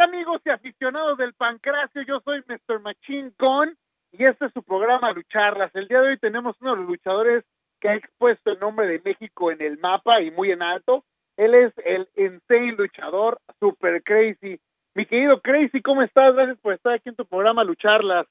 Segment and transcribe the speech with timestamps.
[0.00, 2.00] ¿Qué tal amigos y aficionados del Pancracio?
[2.00, 2.80] Yo soy Mr.
[2.80, 3.76] Machine Gun
[4.12, 5.70] y este es su programa Lucharlas.
[5.74, 7.44] El día de hoy tenemos uno de los luchadores
[7.80, 11.04] que ha expuesto el nombre de México en el mapa y muy en alto.
[11.36, 14.58] Él es el insane luchador Super Crazy.
[14.94, 16.34] Mi querido Crazy, ¿cómo estás?
[16.34, 18.26] Gracias por estar aquí en tu programa Lucharlas.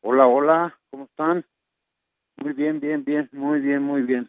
[0.00, 1.44] Hola, hola, ¿cómo están?
[2.38, 4.28] Muy bien, bien, bien, muy bien, muy bien.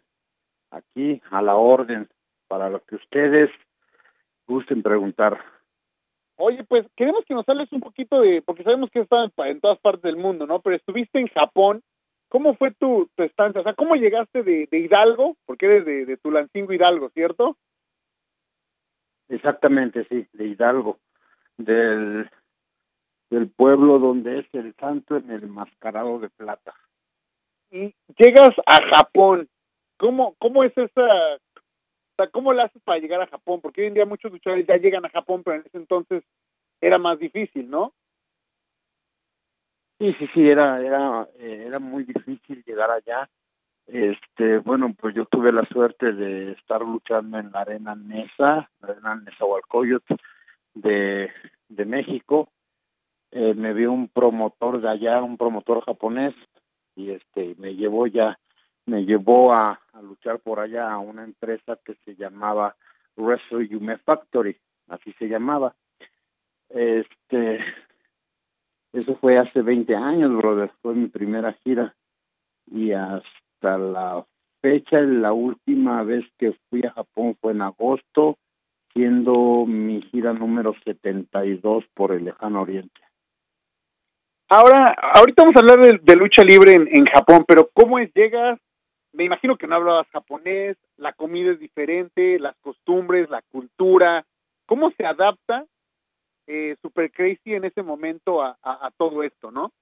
[0.70, 2.08] Aquí a la orden
[2.46, 3.50] para lo que ustedes
[4.46, 5.38] gusten preguntar.
[6.36, 9.78] Oye, pues queremos que nos hables un poquito de, porque sabemos que estás en todas
[9.78, 10.60] partes del mundo, ¿no?
[10.60, 11.82] Pero estuviste en Japón.
[12.28, 13.60] ¿Cómo fue tu, tu estancia?
[13.60, 15.36] O sea, ¿cómo llegaste de, de Hidalgo?
[15.46, 17.56] Porque eres de, de Tulancingo Hidalgo, ¿cierto?
[19.28, 20.98] Exactamente, sí, de Hidalgo,
[21.56, 22.28] del,
[23.30, 26.74] del pueblo donde es el santo en el mascarado de plata.
[27.70, 29.48] Y llegas a Japón.
[29.98, 31.38] ¿Cómo, cómo es esa,
[32.16, 33.60] sea, ¿cómo le haces para llegar a Japón?
[33.60, 36.24] Porque hoy en día muchos luchadores ya llegan a Japón, pero en ese entonces
[36.80, 37.92] era más difícil, ¿no?
[39.98, 43.28] Sí, sí, sí, era, era, eh, era muy difícil llegar allá.
[43.86, 48.88] Este, bueno, pues yo tuve la suerte de estar luchando en la arena Nesa, la
[48.88, 50.14] arena Nezahualcóyotl
[50.74, 51.30] de,
[51.68, 52.50] de México.
[53.30, 56.34] Eh, me vio un promotor de allá, un promotor japonés,
[56.94, 58.38] y este, me llevó ya,
[58.86, 62.76] me llevó a, luchar por allá a una empresa que se llamaba
[63.16, 64.56] Wrestle Factory,
[64.88, 65.74] así se llamaba.
[66.68, 67.58] Este,
[68.92, 71.94] eso fue hace 20 años, brother, fue mi primera gira.
[72.70, 74.24] Y hasta la
[74.60, 78.38] fecha, la última vez que fui a Japón fue en agosto,
[78.92, 83.00] siendo mi gira número 72 por el lejano oriente.
[84.48, 88.12] Ahora, ahorita vamos a hablar de, de lucha libre en, en, Japón, pero ¿cómo es?
[88.14, 88.60] Llegas,
[89.16, 94.26] me imagino que no hablabas japonés, la comida es diferente, las costumbres, la cultura,
[94.66, 95.64] ¿cómo se adapta
[96.46, 98.56] eh, Super Crazy en ese momento a,
[98.98, 99.72] todo esto, ¿no?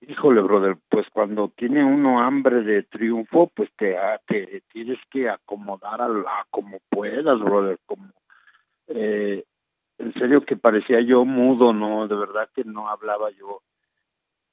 [0.00, 6.00] Híjole, brother, pues cuando tiene uno hambre de triunfo, pues te, te tienes que acomodar
[6.02, 8.10] a, la, como puedas, brother, como
[8.88, 9.44] eh,
[9.98, 13.62] en serio que parecía yo mudo, no, de verdad que no hablaba yo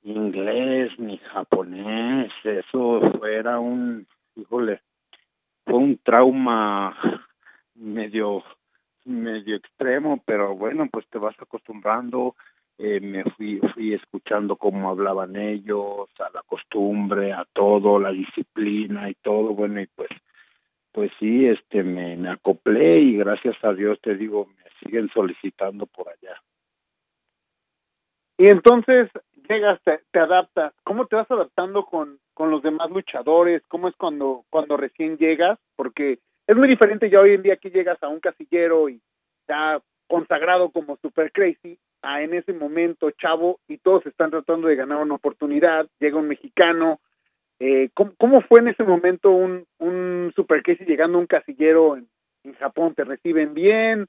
[0.03, 4.81] inglés ni japonés, eso fuera un, híjole,
[5.65, 6.97] fue un trauma
[7.75, 8.43] medio
[9.03, 12.35] medio extremo, pero bueno, pues te vas acostumbrando,
[12.77, 19.09] eh, me fui fui escuchando cómo hablaban ellos, a la costumbre, a todo, la disciplina
[19.09, 20.09] y todo, bueno, y pues
[20.91, 25.85] pues sí, este me, me acoplé y gracias a Dios te digo, me siguen solicitando
[25.85, 26.35] por allá.
[28.37, 29.09] Y entonces
[29.47, 30.73] llegas, te, te, adaptas.
[30.83, 33.61] ¿Cómo te vas adaptando con, con los demás luchadores?
[33.67, 35.59] ¿Cómo es cuando, cuando recién llegas?
[35.75, 39.01] Porque es muy diferente ya hoy en día que llegas a un casillero y
[39.47, 44.75] ya consagrado como Super Crazy, a en ese momento chavo y todos están tratando de
[44.75, 46.99] ganar una oportunidad, llega un mexicano.
[47.59, 51.95] Eh, ¿cómo, ¿Cómo fue en ese momento un, un Super Crazy llegando a un casillero
[51.95, 52.09] en,
[52.43, 52.93] en Japón?
[52.95, 54.07] ¿Te reciben bien?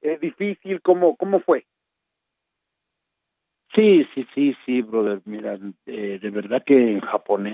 [0.00, 0.80] ¿Es difícil?
[0.82, 1.64] ¿Cómo, cómo fue?
[3.74, 5.20] Sí, sí, sí, sí, brother.
[5.24, 7.48] Mira, eh, de verdad que en Japón,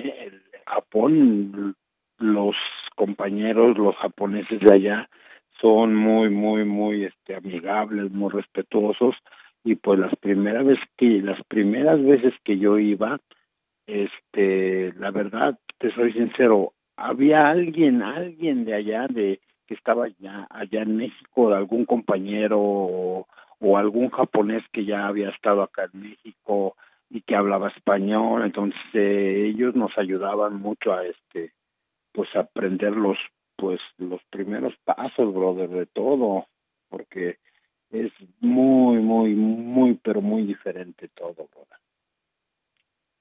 [0.67, 1.75] Japón,
[2.19, 2.57] los
[2.95, 5.09] compañeros, los japoneses de allá,
[5.61, 9.15] son muy, muy, muy, este, amigables, muy respetuosos.
[9.65, 13.19] Y pues las primeras veces que, las primeras veces que yo iba,
[13.87, 20.47] este, la verdad, te soy sincero, había alguien, alguien de allá de que estaba allá,
[20.51, 23.27] allá en México, algún compañero o,
[23.61, 26.77] o algún japonés que ya había estado acá en México
[27.11, 31.53] y que hablaba español, entonces eh, ellos nos ayudaban mucho a este
[32.13, 33.19] pues aprender los
[33.57, 36.47] pues los primeros pasos, brother, de todo,
[36.89, 37.37] porque
[37.91, 38.11] es
[38.41, 41.79] muy muy muy pero muy diferente todo, brother.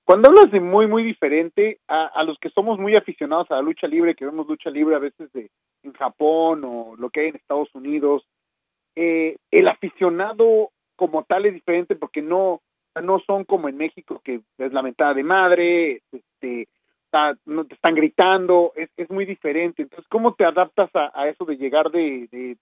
[0.06, 3.62] Cuando hablas de muy muy diferente a, a los que somos muy aficionados a la
[3.62, 5.52] lucha libre, que vemos lucha libre a veces de
[5.84, 8.26] en Japón o lo que hay en Estados Unidos,
[8.96, 12.62] eh, el aficionado como tal es diferente porque no
[13.02, 16.68] no son como en México que es la mentada de madre este
[17.10, 19.82] te están gritando, es, es muy diferente.
[19.82, 22.58] Entonces, ¿cómo te adaptas a, a eso de llegar de, de,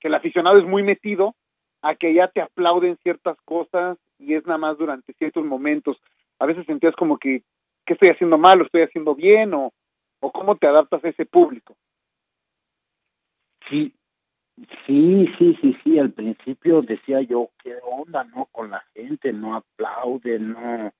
[0.00, 1.34] que el aficionado es muy metido
[1.80, 6.00] a que ya te aplauden ciertas cosas y es nada más durante ciertos momentos?
[6.38, 7.42] A veces sentías como que,
[7.86, 9.54] ¿qué estoy haciendo mal o estoy haciendo bien?
[9.54, 9.72] O,
[10.20, 11.74] o cómo te adaptas a ese público.
[13.68, 13.94] Sí,
[14.86, 15.98] sí, sí, sí, sí.
[15.98, 18.46] Al principio decía yo, ¿qué onda, no?
[18.46, 20.92] Con la gente, no aplauden, no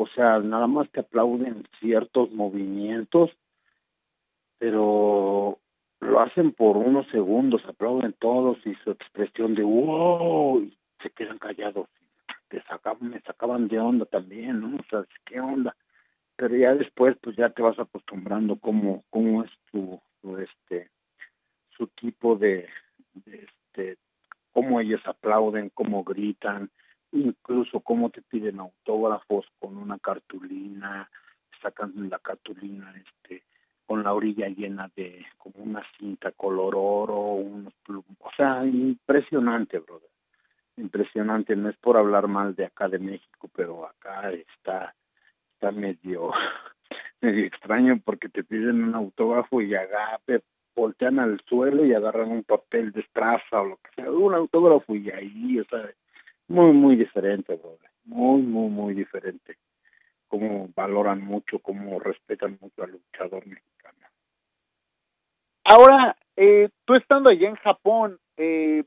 [0.00, 3.30] o sea, nada más te aplauden ciertos movimientos,
[4.58, 5.58] pero
[6.00, 11.38] lo hacen por unos segundos, aplauden todos y su expresión de wow, y se quedan
[11.38, 11.86] callados.
[12.48, 14.76] Te sacaban, me sacaban de onda también, ¿no?
[14.76, 15.76] O sea, ¿qué onda?
[16.36, 20.00] Pero ya después, pues ya te vas acostumbrando cómo, cómo es tu,
[20.38, 20.88] este,
[21.80, 22.68] su tipo de,
[23.24, 23.96] este,
[24.52, 26.70] cómo ellos aplauden, cómo gritan,
[27.10, 31.10] incluso cómo te piden autógrafos con una cartulina,
[31.62, 33.44] sacan la cartulina este
[33.86, 40.08] con la orilla llena de como una cinta color oro, unos o sea, impresionante, brother.
[40.76, 44.94] Impresionante, no es por hablar mal de acá de México, pero acá está
[45.54, 46.30] está medio
[47.22, 50.42] medio extraño porque te piden un autógrafo y agape,
[50.74, 54.94] voltean al suelo y agarran un papel de estraza o lo que sea, un autógrafo
[54.94, 55.90] y ahí, o sea,
[56.48, 57.90] muy, muy diferente, brother.
[58.04, 59.56] Muy, muy, muy diferente.
[60.28, 63.98] Cómo valoran mucho, cómo respetan mucho al luchador mexicano.
[65.64, 68.84] Ahora, eh, tú estando allá en Japón, eh,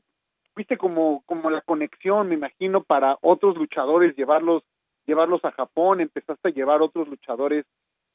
[0.54, 4.62] viste como, como la conexión, me imagino, para otros luchadores, llevarlos,
[5.06, 7.64] llevarlos a Japón, empezaste a llevar otros luchadores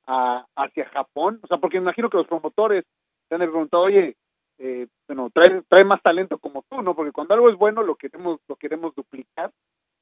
[0.06, 2.86] a, hacia Japón, o sea, porque me imagino que los promotores
[3.30, 4.18] te han preguntado, oye,
[4.58, 6.96] eh, bueno, trae, trae más talento como tú, ¿no?
[6.96, 9.52] Porque cuando algo es bueno lo queremos, lo queremos duplicar.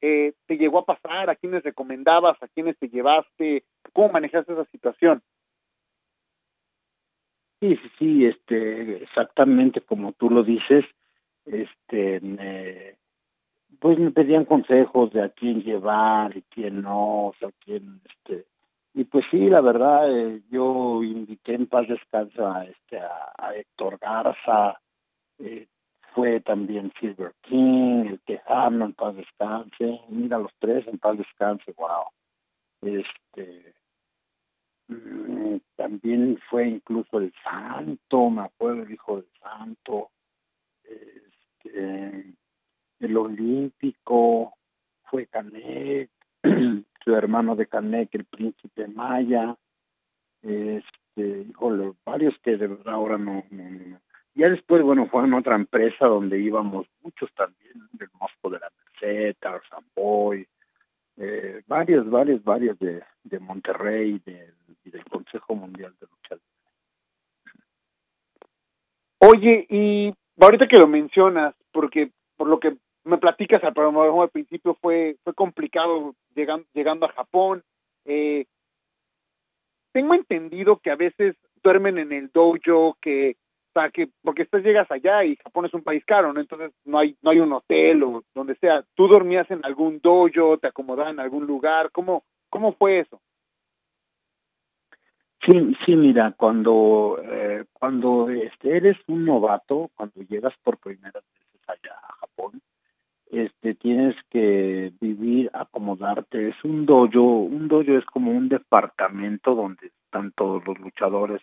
[0.01, 1.29] Eh, ¿Te llegó a pasar?
[1.29, 2.41] ¿A quiénes recomendabas?
[2.41, 3.63] ¿A quiénes te llevaste?
[3.93, 5.21] ¿Cómo manejaste esa situación?
[7.59, 10.85] Sí, sí, sí, este, exactamente como tú lo dices,
[11.45, 12.95] este, me,
[13.79, 18.45] pues me pedían consejos de a quién llevar y quién no, o sea, quién, este,
[18.97, 24.81] y pues sí, la verdad, eh, yo invité en paz descansa este, a, Héctor Garza,
[25.37, 25.67] eh,
[26.15, 31.75] fue también Silver King, el Tejano en paz descanse, mira los tres en paz descanse,
[31.77, 32.05] wow.
[32.81, 33.75] Este,
[34.87, 40.09] mm, también fue incluso el Santo, me acuerdo el hijo del Santo,
[40.83, 42.33] este,
[42.99, 44.55] el Olímpico,
[45.03, 46.09] fue Canet,
[47.07, 49.55] su hermano de Canek, el príncipe Maya,
[50.41, 53.45] este, híjole, varios que de verdad ahora no,
[54.35, 58.69] Ya después, bueno, fue en otra empresa donde íbamos muchos también, del Mosco de la
[58.77, 60.45] Merced, Tarzan Boy,
[61.15, 64.21] eh, varios, varios, varios de, de Monterrey
[64.83, 66.43] y del Consejo Mundial de Lucha
[69.19, 72.75] Oye, y ahorita que lo mencionas, porque por lo que
[73.07, 77.63] me platicas al programa al principio fue fue complicado llegando llegando a Japón
[78.05, 78.45] eh,
[79.91, 83.37] tengo entendido que a veces duermen en el dojo que
[83.73, 86.99] o que porque después llegas allá y Japón es un país caro no entonces no
[86.99, 88.83] hay no hay un hotel o donde sea.
[88.95, 93.21] Tú dormías en algún dojo te acomodaban en algún lugar cómo cómo fue eso
[95.45, 95.53] Sí,
[95.85, 101.95] sí, mira, cuando eh, cuando este, eres un novato, cuando llegas por primera vez allá
[101.95, 102.61] a Japón,
[103.31, 109.87] este tienes que vivir, acomodarte, es un dojo, un dojo es como un departamento donde
[109.87, 111.41] están todos los luchadores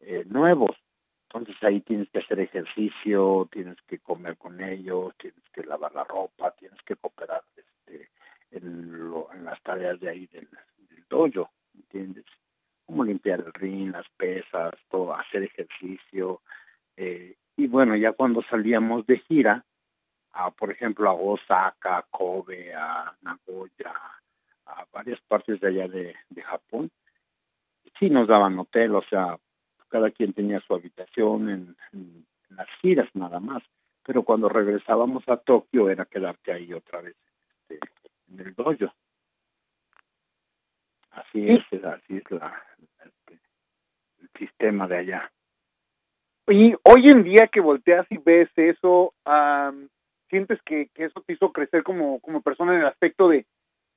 [0.00, 0.76] eh, nuevos,
[1.28, 6.04] entonces ahí tienes que hacer ejercicio, tienes que comer con ellos, tienes que lavar la
[6.04, 8.10] ropa, tienes que cooperar este,
[8.50, 8.92] en,
[9.34, 10.48] en las tareas de ahí del,
[10.90, 12.26] del dojo, ¿entiendes?
[12.84, 16.42] Como limpiar el ring, las pesas, todo, hacer ejercicio,
[16.96, 19.64] eh, y bueno, ya cuando salíamos de gira,
[20.32, 23.92] a, por ejemplo, a Osaka, a Kobe, a Nagoya,
[24.66, 26.90] a varias partes de allá de, de Japón.
[27.98, 29.38] Sí nos daban hotel, o sea,
[29.88, 33.62] cada quien tenía su habitación en, en, las giras nada más,
[34.04, 37.16] pero cuando regresábamos a Tokio era quedarte ahí otra vez
[37.68, 38.92] este, en el dojo.
[41.12, 42.62] Así es, así es la,
[43.04, 43.38] este,
[44.20, 45.32] el sistema de allá.
[46.48, 49.88] Y hoy en día que volteas y ves eso, um,
[50.32, 53.44] sientes que, que eso te hizo crecer como, como persona en el aspecto de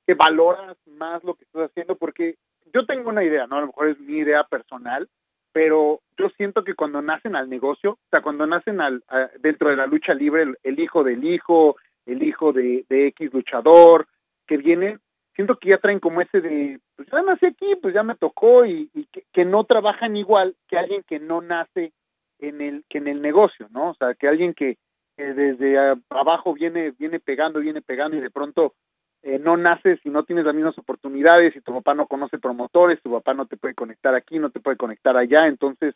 [0.06, 1.96] que valoras más lo que estás haciendo?
[1.96, 2.36] Porque
[2.74, 3.56] yo tengo una idea, ¿no?
[3.56, 5.08] A lo mejor es mi idea personal,
[5.52, 9.02] pero yo siento que cuando nacen al negocio, o sea, cuando nacen al,
[9.40, 14.06] dentro de la lucha libre, el, hijo del hijo, el hijo de, de X luchador,
[14.46, 14.98] que viene,
[15.34, 18.66] siento que ya traen como ese de, pues ya nací aquí, pues ya me tocó
[18.66, 18.90] y,
[19.32, 21.92] que, no trabajan igual que alguien que no nace
[22.38, 23.90] en el que en el negocio, ¿no?
[23.90, 24.76] O sea, que alguien que,
[25.16, 25.78] desde
[26.10, 28.74] abajo viene viene pegando, viene pegando y de pronto
[29.22, 33.02] eh, no naces y no tienes las mismas oportunidades y tu papá no conoce promotores,
[33.02, 35.94] tu papá no te puede conectar aquí, no te puede conectar allá, entonces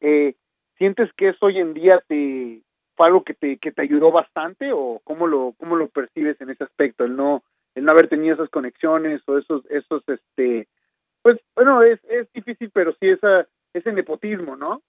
[0.00, 0.34] eh,
[0.76, 2.62] sientes que eso hoy en día te
[2.96, 6.50] fue algo que te que te ayudó bastante o cómo lo cómo lo percibes en
[6.50, 7.42] ese aspecto el no
[7.74, 10.68] el no haber tenido esas conexiones o esos esos este
[11.22, 14.82] pues bueno es es difícil pero sí esa ese nepotismo no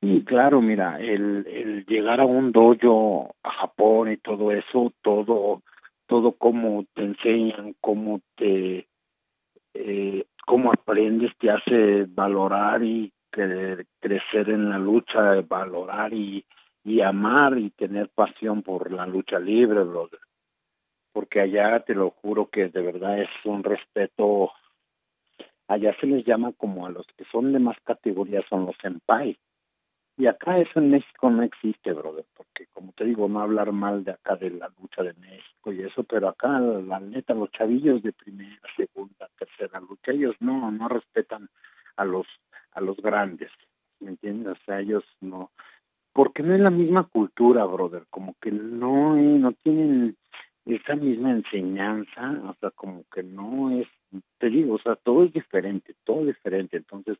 [0.00, 5.62] Sí, claro, mira, el, el llegar a un dojo a Japón y todo eso, todo,
[6.06, 8.86] todo cómo te enseñan, cómo te,
[9.72, 16.44] eh, cómo aprendes, te hace valorar y crecer en la lucha, valorar y,
[16.84, 20.20] y amar y tener pasión por la lucha libre, brother.
[21.12, 24.52] Porque allá te lo juro que de verdad es un respeto.
[25.68, 29.36] Allá se les llama como a los que son de más categoría, son los senpai
[30.18, 34.02] y acá eso en México no existe, brother, porque como te digo, no hablar mal
[34.04, 38.02] de acá de la lucha de México y eso, pero acá la neta, los chavillos
[38.02, 41.48] de primera, segunda, tercera lucha, ellos no, no respetan
[41.96, 42.26] a los,
[42.72, 43.50] a los grandes,
[44.00, 44.52] ¿me entiendes?
[44.52, 45.50] O sea, ellos no,
[46.12, 50.16] porque no es la misma cultura, brother, como que no, no tienen
[50.64, 53.86] esa misma enseñanza, o sea, como que no es,
[54.38, 57.18] te digo, o sea, todo es diferente, todo diferente, entonces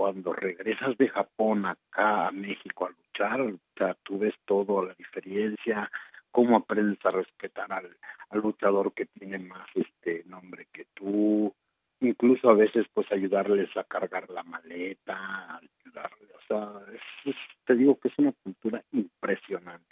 [0.00, 4.94] cuando regresas de Japón acá a México a luchar, o sea, tú ves todo, la
[4.94, 5.90] diferencia,
[6.30, 7.90] cómo aprendes a respetar al,
[8.32, 11.54] luchador que tiene más este nombre que tú,
[12.00, 17.34] incluso a veces pues ayudarles a cargar la maleta, ayudarles, o sea,
[17.66, 19.89] te digo que es una cultura impresionante.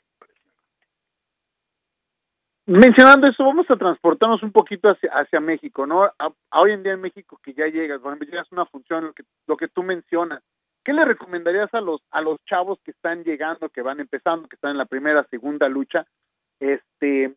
[2.68, 6.04] Mencionando eso, vamos a transportarnos un poquito hacia, hacia México, ¿no?
[6.04, 9.12] A, hoy en día en México que ya llegas, cuando llegas a una función, lo
[9.14, 10.42] que, lo que tú mencionas,
[10.84, 14.56] ¿qué le recomendarías a los, a los chavos que están llegando, que van empezando, que
[14.56, 16.04] están en la primera, segunda lucha,
[16.60, 17.34] este,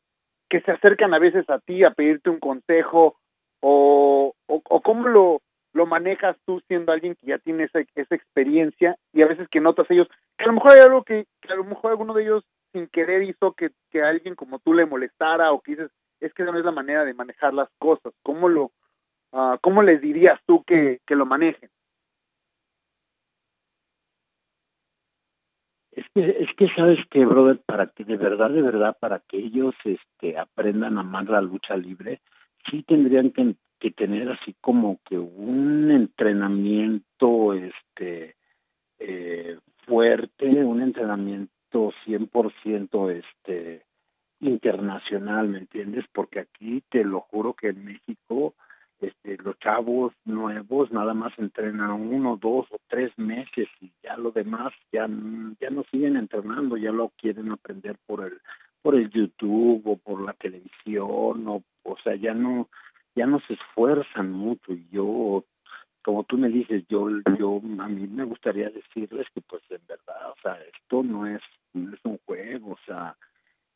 [0.49, 3.15] que se acercan a veces a ti a pedirte un consejo
[3.61, 8.97] o, o, cómo lo, lo manejas tú siendo alguien que ya tiene esa, esa experiencia
[9.13, 11.55] y a veces que notas ellos, que a lo mejor hay algo que, que a
[11.55, 15.51] lo mejor alguno de ellos sin querer hizo que, que alguien como tú le molestara
[15.51, 18.13] o que dices, es que no es la manera de manejar las cosas.
[18.23, 18.71] ¿Cómo lo,
[19.31, 21.69] uh, cómo les dirías tú que, que lo manejen?
[25.91, 29.37] Es que, es que sabes que, brother, para que de verdad, de verdad, para que
[29.37, 32.21] ellos este, aprendan a amar la lucha libre,
[32.69, 38.35] sí tendrían que, que tener así como que un entrenamiento este
[38.99, 43.85] eh, fuerte, un entrenamiento 100% este
[44.39, 46.05] internacional, ¿me entiendes?
[46.11, 48.55] Porque aquí te lo juro que en México
[48.99, 54.31] este, los chavos nuevos nada más entrenan uno, dos o tres meses y ya lo
[54.31, 55.07] demás ya,
[55.59, 58.39] ya no siguen entrenando, ya lo quieren aprender por el
[58.81, 62.67] por el YouTube o por la televisión o o sea ya no
[63.15, 65.43] ya no se esfuerzan mucho y yo
[66.03, 70.31] como tú me dices, yo, yo, a mí me gustaría decirles que pues en verdad,
[70.31, 71.41] o sea, esto no es,
[71.73, 73.15] no es un juego, o sea,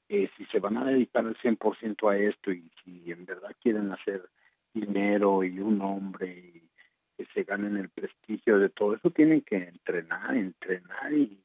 [0.07, 3.91] eh, si se van a dedicar al 100% a esto y si en verdad quieren
[3.91, 4.29] hacer
[4.73, 6.69] dinero y un nombre y
[7.17, 11.41] que se ganen el prestigio de todo eso, tienen que entrenar, entrenar y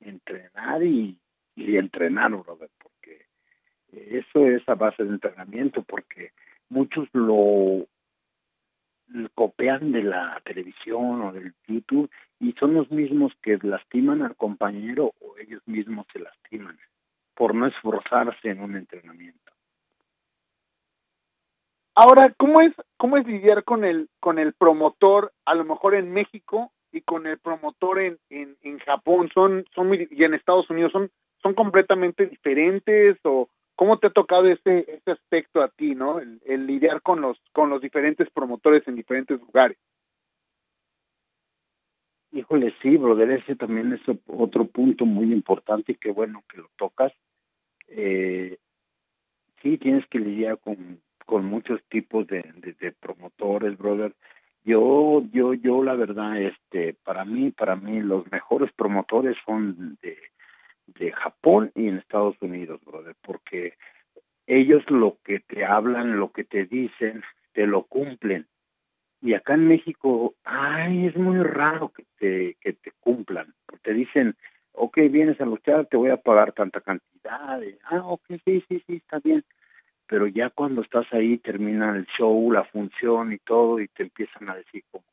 [0.00, 1.18] entrenar y,
[1.56, 3.26] y entrenar, brother, porque
[3.92, 6.32] eso es a base de entrenamiento, porque
[6.68, 7.86] muchos lo
[9.34, 12.10] copian de la televisión o del YouTube
[12.40, 16.78] y son los mismos que lastiman al compañero o ellos mismos se lastiman
[17.34, 19.52] por no esforzarse en un entrenamiento.
[21.94, 26.12] Ahora, ¿cómo es cómo es lidiar con el con el promotor a lo mejor en
[26.12, 30.92] México y con el promotor en en, en Japón son son y en Estados Unidos
[30.92, 31.10] son
[31.42, 33.48] son completamente diferentes o
[33.78, 36.18] ¿Cómo te ha tocado ese, ese aspecto a ti, no?
[36.18, 39.78] El, lidiar con los, con los diferentes promotores en diferentes lugares.
[42.32, 46.68] Híjole, sí, brother, ese también es otro punto muy importante y qué bueno que lo
[46.76, 47.12] tocas.
[47.86, 48.58] Eh,
[49.62, 54.12] sí, tienes que lidiar con, con muchos tipos de, de, de, promotores, brother.
[54.64, 60.18] Yo, yo, yo, la verdad, este, para mí, para mí, los mejores promotores son de,
[60.94, 63.74] de Japón y en Estados Unidos, brother, porque
[64.46, 68.46] ellos lo que te hablan, lo que te dicen, te lo cumplen.
[69.20, 73.54] Y acá en México, ay, es muy raro que te, que te cumplan.
[73.82, 74.36] Te dicen,
[74.72, 77.60] ok, vienes a luchar, te voy a pagar tanta cantidad.
[77.84, 79.44] ah, ok, sí, sí, sí, está bien.
[80.06, 84.48] pero ya cuando estás ahí termina el show, la función y todo y te empiezan
[84.50, 85.04] a decir como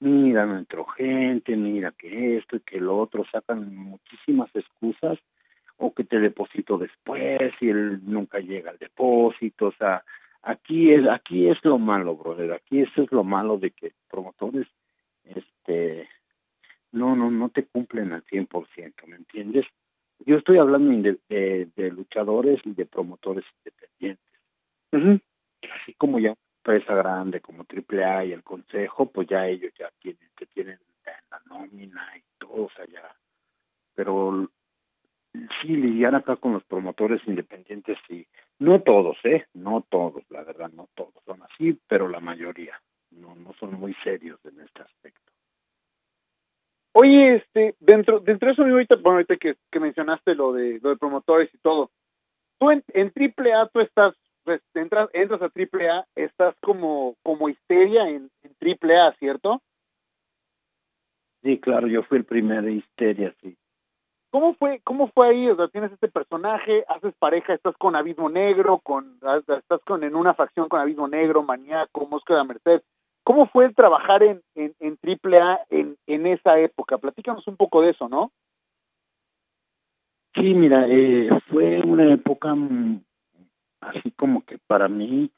[0.00, 5.18] mira, no entró gente, mira que esto y que lo otro, sacan muchísimas excusas
[5.76, 10.04] o que te deposito después y él nunca llega al depósito, o sea,
[10.42, 14.66] aquí es aquí es lo malo, brother, aquí eso es lo malo de que promotores
[15.24, 16.08] este
[16.92, 19.66] no no no te cumplen al 100%, ¿me entiendes?
[20.26, 20.90] Yo estoy hablando
[21.28, 25.22] de, de, luchadores y de promotores independientes.
[25.82, 30.28] Así como ya empresa grande como AAA y el Consejo, pues ya ellos ya tienen
[30.36, 30.78] que tienen
[31.30, 33.14] la nómina y todo, o sea, ya.
[33.94, 34.48] Pero
[35.32, 38.26] sí lidiar acá con los promotores independientes sí
[38.58, 42.80] no todos eh no todos la verdad no todos son así pero la mayoría.
[43.12, 45.32] No no son muy serios en este aspecto.
[46.92, 50.90] Oye este dentro dentro de eso ahorita bueno ahorita que, que mencionaste lo de lo
[50.90, 51.90] de promotores y todo
[52.58, 54.14] tú en, en AAA tú estás
[54.50, 59.62] pues, entras entras a AAA estás como como histeria en, en AAA cierto
[61.42, 63.56] sí claro yo fui el primer histeria sí
[64.32, 65.48] ¿Cómo fue, cómo fue ahí?
[65.48, 69.18] O sea, tienes este personaje, haces pareja, estás con Abismo Negro, con,
[69.58, 72.82] estás con en una facción con Abismo Negro, Maníaco, Mosca de Merced.
[73.24, 76.98] ¿Cómo fue trabajar en, en, en AAA en, en esa época?
[76.98, 78.30] Platícanos un poco de eso, ¿no?
[80.34, 82.54] Sí, mira, eh, fue una época
[83.80, 85.30] así como que para mí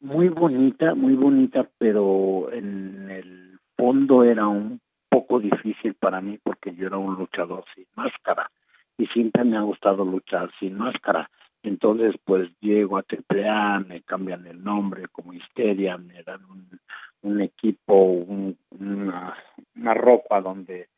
[0.00, 6.74] muy bonita, muy bonita, pero en el fondo era un poco difícil para mí porque
[6.74, 8.50] yo era un luchador sin máscara
[8.96, 11.30] y siempre me ha gustado luchar sin máscara.
[11.62, 16.40] Entonces, pues llego a AAA, me cambian el nombre como Histeria, me dan
[17.22, 19.36] un, equipo, un, una,
[19.76, 20.88] una ropa donde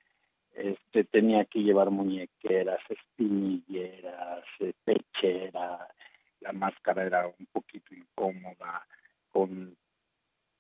[0.55, 5.89] este tenía que llevar muñequeras, espinilleras, eh, pechera,
[6.43, 8.87] la máscara era un poquito incómoda,
[9.31, 9.77] con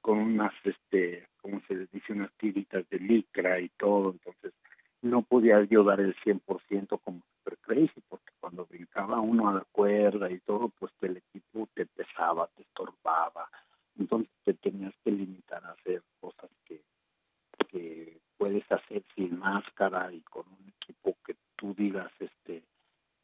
[0.03, 4.53] con unas, este, como se les dice, unas tiritas de licra y todo, entonces
[5.01, 9.65] no podía yo dar el 100% como Super Crazy, porque cuando brincaba uno a la
[9.71, 13.49] cuerda y todo, pues el equipo te pesaba, te estorbaba,
[13.99, 16.83] entonces te tenías que limitar a hacer cosas que,
[17.69, 22.65] que puedes hacer sin máscara y con un equipo que tú digas, este,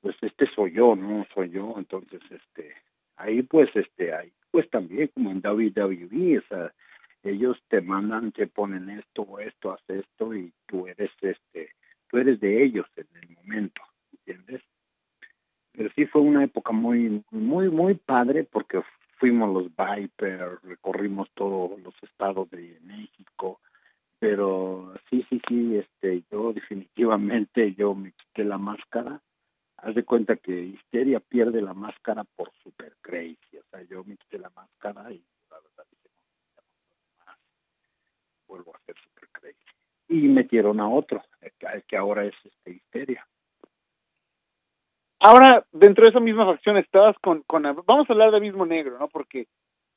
[0.01, 2.73] pues este soy yo, no soy yo, entonces, este,
[3.17, 6.73] ahí pues, este, ahí pues también como en WWE, o sea,
[7.25, 11.71] ellos te mandan, te ponen esto esto, haz esto y tú eres este,
[12.09, 14.63] tú eres de ellos en el momento, ¿entiendes?
[15.73, 18.83] Pero sí fue una época muy, muy, muy padre porque
[19.19, 23.61] fuimos los Viper, recorrimos todos los estados de México,
[24.21, 29.21] pero sí, sí, sí, este, yo definitivamente yo me quité la máscara
[30.09, 33.59] cuenta que Histeria pierde la máscara por Super Crazy.
[33.59, 36.23] O sea, yo me quité la máscara y la verdad dije, no,
[37.25, 37.39] más.
[38.49, 39.59] Vuelvo a ser Super Crazy.
[40.09, 43.25] Y metieron a otro, el que ahora es este Histeria.
[45.21, 48.99] Ahora, dentro de esa misma facción estabas con, con vamos a hablar de Abismo Negro,
[48.99, 49.09] ¿no?
[49.09, 49.47] Porque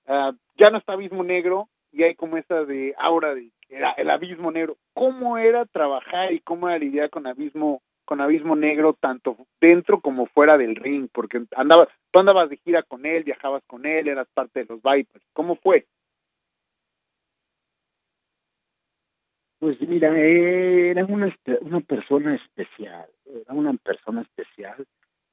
[0.08, 4.10] uh, ya no está Abismo Negro y hay como esa de aura de era el
[4.10, 4.78] Abismo Negro.
[4.94, 10.26] ¿Cómo era trabajar y cómo era lidiar con Abismo con Abismo Negro tanto dentro como
[10.26, 14.28] fuera del ring, porque andabas, tú andabas de gira con él, viajabas con él, eras
[14.34, 15.24] parte de los Vipers.
[15.32, 15.88] ¿Cómo fue?
[19.60, 24.86] Pues mira, era una, una persona especial, era una persona especial.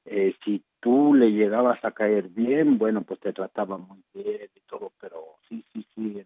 [0.05, 4.59] Eh, si tú le llegabas a caer bien, bueno, pues te trataba muy bien y
[4.69, 6.23] todo, pero sí, sí, sí,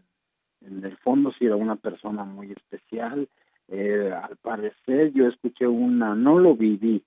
[0.61, 3.27] en el fondo sí era una persona muy especial
[3.69, 7.03] eh, al parecer yo escuché una, no lo viví,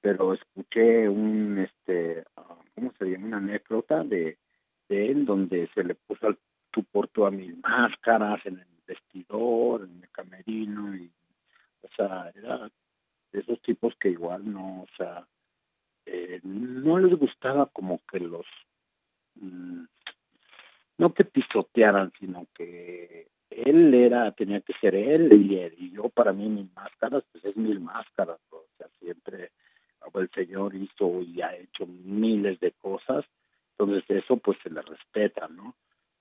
[0.00, 2.24] pero escuché un, este,
[2.74, 3.26] ¿cómo se llama?
[3.26, 4.38] Una anécdota de,
[4.88, 6.38] de él donde se le puso al
[7.12, 11.10] tú a mil máscaras en el vestidor, en el camerino, y,
[11.82, 12.70] o sea, era
[13.32, 15.26] de esos tipos que igual no, o sea,
[16.06, 18.46] eh, no les gustaba como que los,
[19.34, 19.84] mm,
[20.98, 26.32] no que pisotearan, sino que él era, tenía que ser él y, y yo para
[26.32, 29.50] mí mis máscaras, pues es mil máscaras, o sea, siempre
[30.20, 33.24] el Señor hizo y ha hecho miles de cosas,
[33.72, 35.74] entonces eso pues se le respeta, ¿no?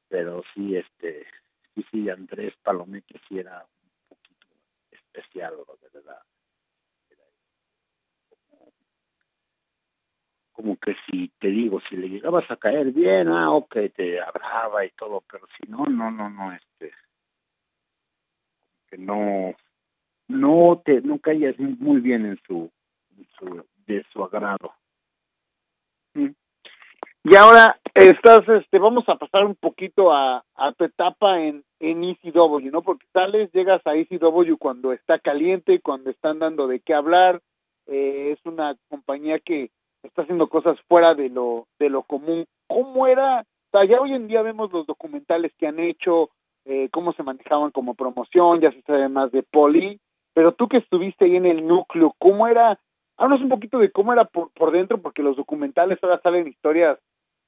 [0.07, 1.25] Pero sí, este,
[1.73, 4.47] sí, sí, Andrés Palomeque sí era un poquito
[4.91, 6.21] especial, de verdad.
[8.49, 8.73] como,
[10.51, 14.85] como que si te digo, si le llegabas a caer bien, ah, ok, te hablaba
[14.85, 16.91] y todo, pero si no, no, no, no, este,
[18.91, 19.55] que no
[20.27, 22.69] no te no caías muy bien en su,
[23.17, 24.73] en su de su agrado
[26.13, 26.29] mm.
[27.23, 32.03] Y ahora estás, este, vamos a pasar un poquito a, a tu etapa en, en
[32.03, 32.81] ECW, ¿no?
[32.81, 37.39] Porque sales, llegas a ECW cuando está caliente, cuando están dando de qué hablar,
[37.85, 39.69] eh, es una compañía que
[40.01, 42.45] está haciendo cosas fuera de lo, de lo común.
[42.65, 43.41] ¿Cómo era?
[43.41, 46.31] O sea, ya hoy en día vemos los documentales que han hecho,
[46.65, 49.99] eh, cómo se manejaban como promoción, ya se sabe más de Poli,
[50.33, 52.79] pero tú que estuviste ahí en el núcleo, ¿cómo era?
[53.17, 56.97] Háblanos un poquito de cómo era por, por dentro, porque los documentales ahora salen historias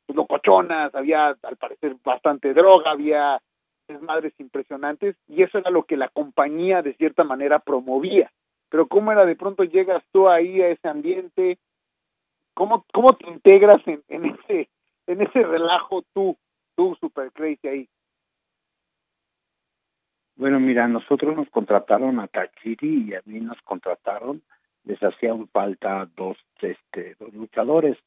[0.06, 3.40] pues, locochonas, había al parecer bastante droga, había
[3.88, 8.32] desmadres impresionantes, y eso era lo que la compañía de cierta manera promovía.
[8.70, 11.60] Pero cómo era de pronto llegas tú ahí a ese ambiente,
[12.54, 14.70] cómo, cómo te integras en, en ese,
[15.08, 16.38] en ese relajo tú,
[16.76, 17.90] tú super crazy ahí.
[20.36, 24.42] Bueno, mira, nosotros nos contrataron a Tachiri y a mí nos contrataron,
[24.84, 27.98] les hacían falta dos, este, dos luchadores.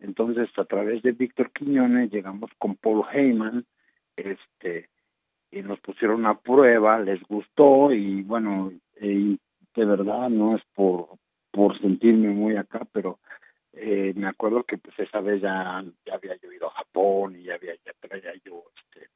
[0.00, 3.64] Entonces, a través de Víctor Quiñones llegamos con Paul Heyman,
[4.16, 4.88] este,
[5.50, 9.36] y nos pusieron a prueba, les gustó y bueno, eh,
[9.74, 11.18] de verdad no es por
[11.56, 13.18] por sentirme muy acá, pero
[13.72, 17.44] eh, me acuerdo que pues esa vez ya, ya había yo ido a Japón y
[17.44, 19.08] ya había ya traía yo este,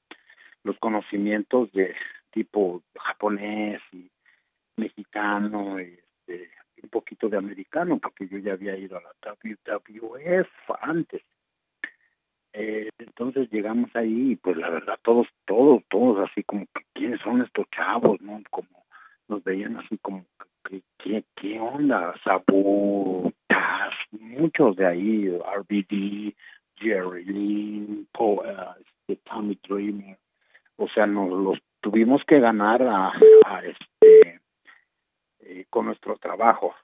[0.65, 1.95] los conocimientos de
[2.31, 4.11] tipo japonés y
[4.77, 6.51] mexicano este,
[6.83, 10.49] un poquito de americano porque yo ya había ido a la WWF
[10.81, 11.23] antes.
[12.53, 17.43] Eh, entonces llegamos ahí y pues la verdad todos todos todos así como quiénes son
[17.43, 18.87] estos chavos no como
[19.29, 20.27] nos veían así como
[20.69, 26.35] que qué, qué onda Sabu Taz muchos de ahí RBD
[26.81, 30.19] Jerry Lynn Paul, uh, este, Tommy Dreamer.
[30.77, 33.13] O sea nos los tuvimos que ganar a,
[33.47, 34.41] a este
[35.41, 36.75] eh, con nuestro trabajo.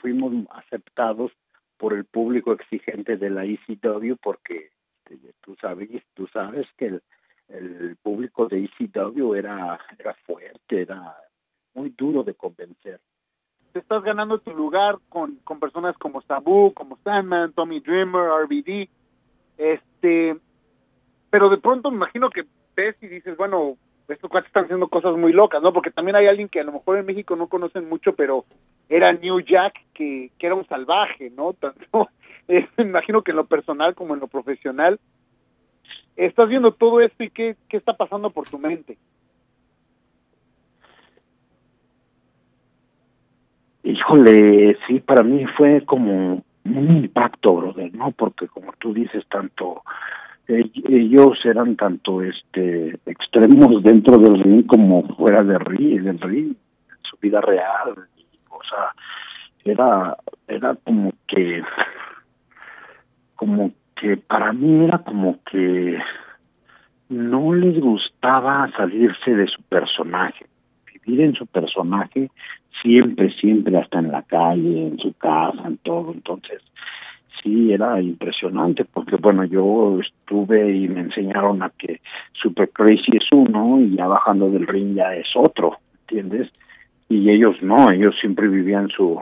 [0.00, 1.32] Fuimos aceptados
[1.76, 4.70] por el público exigente de la ECW porque
[5.04, 7.02] este, tú sabes tú sabes que el,
[7.48, 11.16] el público de ECW era era fuerte era
[11.74, 13.00] muy duro de convencer.
[13.72, 18.88] Te estás ganando tu lugar con con personas como Sabu como Sandman Tommy Dreamer RBD
[19.56, 20.36] este
[21.30, 23.76] pero de pronto me imagino que ves y dices bueno
[24.08, 25.72] estos cuates están haciendo cosas muy locas, ¿no?
[25.72, 28.44] Porque también hay alguien que a lo mejor en México no conocen mucho, pero
[28.88, 31.52] era New Jack, que, que era un salvaje, ¿no?
[31.60, 32.10] Tanto,
[32.48, 35.00] eh, me imagino que en lo personal como en lo profesional.
[36.16, 38.96] Estás viendo todo esto y qué, qué está pasando por tu mente.
[43.82, 48.12] Híjole, sí, para mí fue como un impacto, brother, ¿no?
[48.12, 49.82] Porque como tú dices, tanto
[50.46, 57.02] ellos eran tanto este extremos dentro del ring como fuera del ring, del ring en
[57.02, 57.94] su vida real
[58.50, 58.92] o sea
[59.64, 61.62] era era como que
[63.36, 65.98] como que para mí era como que
[67.08, 70.46] no les gustaba salirse de su personaje.
[71.06, 72.30] Vivir en su personaje
[72.82, 76.12] siempre siempre hasta en la calle en su casa en todo.
[76.12, 76.62] Entonces
[77.44, 82.00] sí era impresionante porque bueno yo estuve y me enseñaron a que
[82.32, 86.50] Super Crazy es uno y ya bajando del ring ya es otro, ¿entiendes?
[87.08, 89.20] Y ellos no, ellos siempre vivían su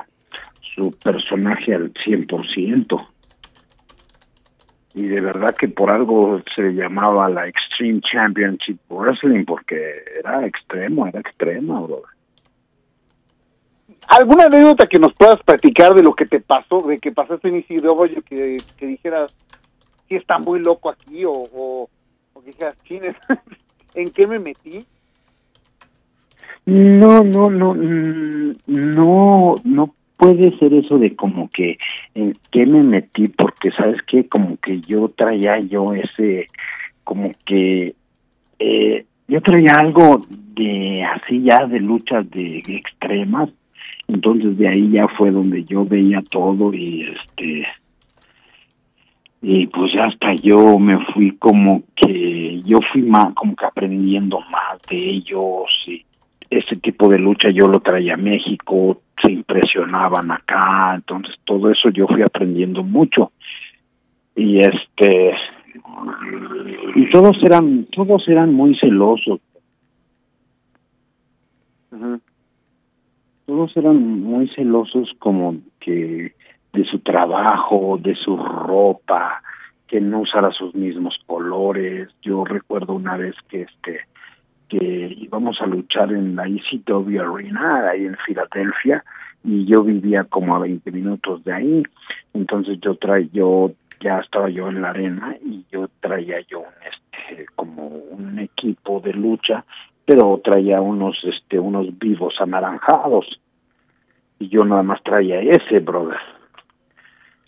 [0.74, 3.08] su personaje al 100%.
[4.94, 11.06] Y de verdad que por algo se llamaba la Extreme Championship Wrestling porque era extremo,
[11.06, 12.04] era extrema, brother.
[14.08, 17.56] ¿Alguna anécdota que nos puedas platicar de lo que te pasó, de que pasaste en
[17.56, 17.96] Isidro,
[18.28, 19.34] que, que dijeras,
[20.08, 21.88] si está muy loco aquí, o, o,
[22.34, 23.14] o que dijeras, chines,
[23.94, 24.80] ¿en qué me metí?
[26.66, 31.78] No, no, no, mm, no, no puede ser eso de como que
[32.14, 36.46] en qué me metí, porque sabes que como que yo traía yo ese,
[37.02, 37.94] como que
[38.58, 43.48] eh, yo traía algo de así ya de luchas de extremas
[44.09, 47.66] entonces de ahí ya fue donde yo veía todo y este
[49.45, 54.81] y pues hasta yo me fui como que yo fui más como que aprendiendo más
[54.88, 56.05] de ellos y
[56.49, 60.95] ese tipo de lucha yo lo traía a México se impresionaban acá.
[60.95, 63.33] Entonces todo eso yo fui aprendiendo mucho.
[64.35, 65.35] Y este
[66.95, 69.40] y todos eran todos eran muy celosos
[73.46, 76.35] todos eran muy celosos como que
[76.72, 79.42] de su trabajo, de su ropa,
[79.87, 82.09] que no usara sus mismos colores.
[82.22, 84.00] Yo recuerdo una vez que este
[84.72, 89.05] este íbamos a luchar en la ECW Arena ahí en Filadelfia
[89.44, 91.83] y yo vivía como a 20 minutos de ahí
[92.33, 96.66] entonces yo traía yo ya estaba yo en la arena y yo traía yo un
[96.90, 99.64] este como un equipo de lucha
[100.04, 103.40] pero traía unos este unos vivos anaranjados.
[104.38, 106.18] Y yo nada más traía ese brother.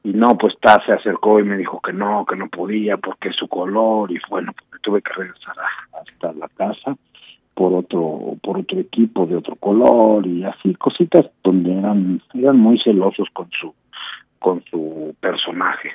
[0.04, 3.30] Y no pues ta se acercó y me dijo que no que no podía porque
[3.30, 4.12] es su color.
[4.12, 5.56] Y bueno pues tuve que regresar
[5.92, 6.96] hasta la casa
[7.54, 12.78] por otro por otro equipo de otro color y así cositas donde eran eran muy
[12.80, 13.72] celosos con su
[14.40, 15.92] con su personaje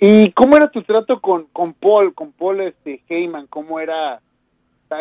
[0.00, 3.46] ¿Y cómo era tu trato con, con Paul, con Paul este Heyman?
[3.48, 4.20] ¿Cómo era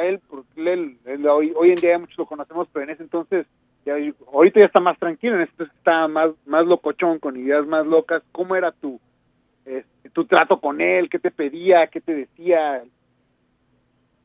[0.04, 0.20] él?
[0.30, 3.48] Porque él, hoy, hoy en día muchos lo conocemos, pero en ese entonces,
[3.86, 3.94] ya,
[4.34, 7.88] ahorita ya está más tranquilo, en ese entonces está más, más locochón, con ideas más
[7.88, 8.22] locas.
[8.34, 9.00] ¿Cómo era tu,
[9.66, 11.10] este, tu trato con él?
[11.10, 11.88] ¿Qué te pedía?
[11.88, 12.84] ¿Qué te decía?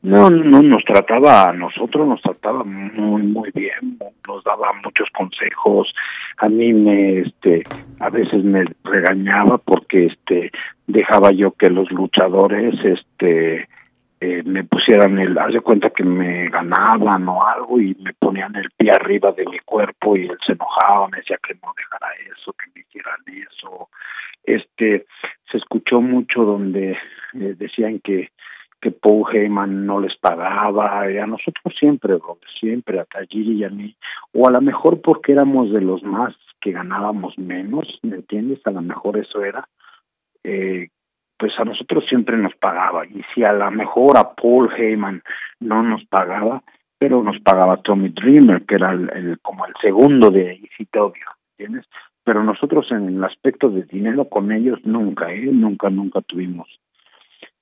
[0.04, 3.96] No, no nos trataba, a nosotros nos trataba muy, muy bien,
[4.28, 5.94] nos daba muchos consejos,
[6.36, 7.62] a mí me, este,
[8.00, 10.50] a veces me regañaba porque, este,
[10.86, 13.66] dejaba yo que los luchadores, este,
[14.20, 18.54] eh, me pusieran el, haz de cuenta que me ganaban o algo y me ponían
[18.56, 22.08] el pie arriba de mi cuerpo y él se enojaba, me decía que no dejara
[22.30, 23.88] eso, que me hicieran eso,
[24.44, 25.06] este,
[25.50, 28.33] se escuchó mucho donde eh, decían que
[28.84, 32.18] que Paul Heyman no les pagaba, y a nosotros siempre,
[32.60, 33.96] siempre, a Tajiri y a mí,
[34.34, 38.60] o a lo mejor porque éramos de los más que ganábamos menos, ¿me entiendes?
[38.66, 39.66] A lo mejor eso era,
[40.42, 40.88] eh,
[41.38, 45.22] pues a nosotros siempre nos pagaba, y si a lo mejor a Paul Heyman
[45.60, 46.62] no nos pagaba,
[46.98, 51.14] pero nos pagaba Tommy Dreamer, que era el, como el segundo de ECW,
[51.56, 51.86] ¿entiendes?
[52.22, 55.48] Pero nosotros en el aspecto de dinero con ellos nunca, ¿eh?
[55.50, 56.68] Nunca, nunca tuvimos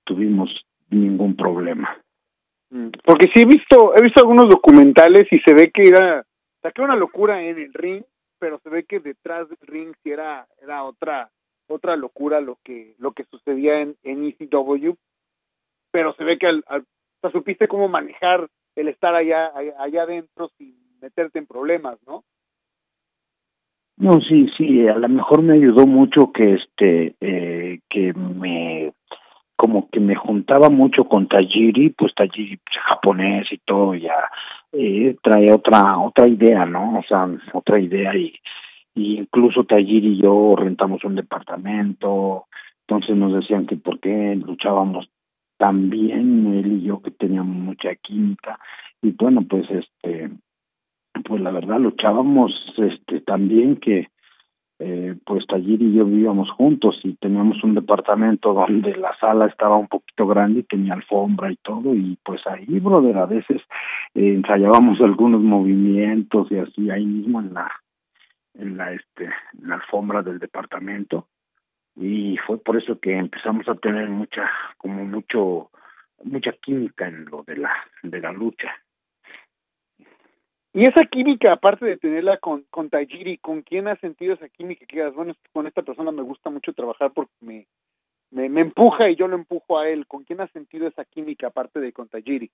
[0.05, 0.51] tuvimos
[0.93, 1.97] ningún problema.
[2.71, 6.25] Mm, porque sí he visto, he visto algunos documentales y se ve que era,
[6.63, 8.03] saqué una locura en el ring,
[8.39, 11.31] pero se ve que detrás del ring sí era, era otra,
[11.69, 14.95] otra locura lo que, lo que sucedía en, en ECW,
[15.91, 16.65] pero se ve que al,
[17.31, 22.25] supiste cómo manejar el estar allá, allá adentro sin meterte en problemas, ¿no?
[23.99, 28.93] No, sí, sí, a lo mejor me ayudó mucho que este, eh, que me
[29.57, 34.15] como que me juntaba mucho con Tajiri, pues Tajiri pues, japonés y todo, ya
[34.73, 36.99] eh, trae otra otra idea, ¿no?
[36.99, 38.35] O sea, otra idea y,
[38.95, 42.47] y incluso Tajiri y yo rentamos un departamento,
[42.87, 45.09] entonces nos decían que por qué luchábamos
[45.63, 48.59] tan bien él y yo que teníamos mucha química
[49.01, 50.29] y bueno pues este
[51.25, 54.09] pues la verdad luchábamos este también que
[54.85, 59.77] eh, pues Tallir y yo vivíamos juntos y teníamos un departamento donde la sala estaba
[59.77, 63.63] un poquito grande y tenía alfombra y todo y pues ahí, brother, a veces
[64.15, 67.71] eh, ensayábamos algunos movimientos y así ahí mismo en la
[68.55, 71.29] en la este en la alfombra del departamento.
[71.95, 75.71] Y fue por eso que empezamos a tener mucha como mucho
[76.25, 78.75] mucha química en lo de la de la lucha
[80.75, 84.87] y esa química, aparte de tenerla con, con Tajiri, ¿con quién has sentido esa química?
[84.87, 87.67] Que digas, bueno, con esta persona me gusta mucho trabajar porque me,
[88.31, 90.07] me, empuja y yo lo empujo a él.
[90.07, 92.51] ¿Con quién has sentido esa química aparte de con Tajiri?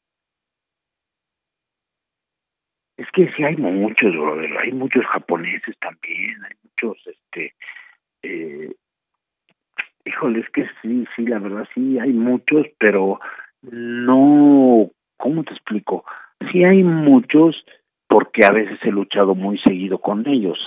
[2.96, 4.58] Es que sí hay muchos, brother.
[4.58, 7.54] Hay muchos japoneses también, hay muchos, este,
[8.22, 8.74] eh,
[10.04, 13.20] híjole, es que sí, sí, la verdad sí, hay muchos, pero
[13.62, 16.04] no, ¿cómo te explico?
[16.50, 17.64] Sí hay muchos,
[18.08, 20.58] porque a veces he luchado muy seguido con ellos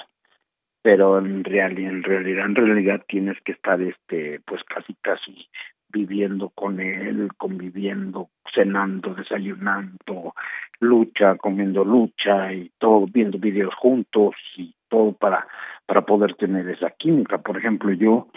[0.81, 5.47] pero en realidad en realidad en realidad tienes que estar este pues casi casi
[5.89, 10.33] viviendo con él conviviendo cenando desayunando
[10.79, 15.47] lucha comiendo lucha y todo viendo videos juntos y todo para
[15.85, 17.39] para poder tener esa química.
[17.39, 18.27] Por ejemplo yo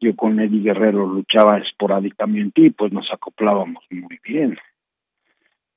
[0.00, 4.58] yo con Eddie Guerrero luchaba esporádicamente y pues nos acoplábamos muy bien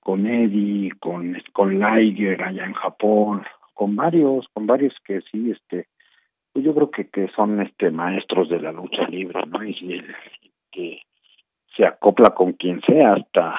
[0.06, 5.88] con Eddie, con, con Liger allá en Japón, con varios, con varios que sí, este,
[6.54, 9.64] pues yo creo que, que son este maestros de la lucha libre, ¿no?
[9.64, 10.06] Y,
[10.72, 11.02] que
[11.76, 13.56] se acopla con quien sea, hasta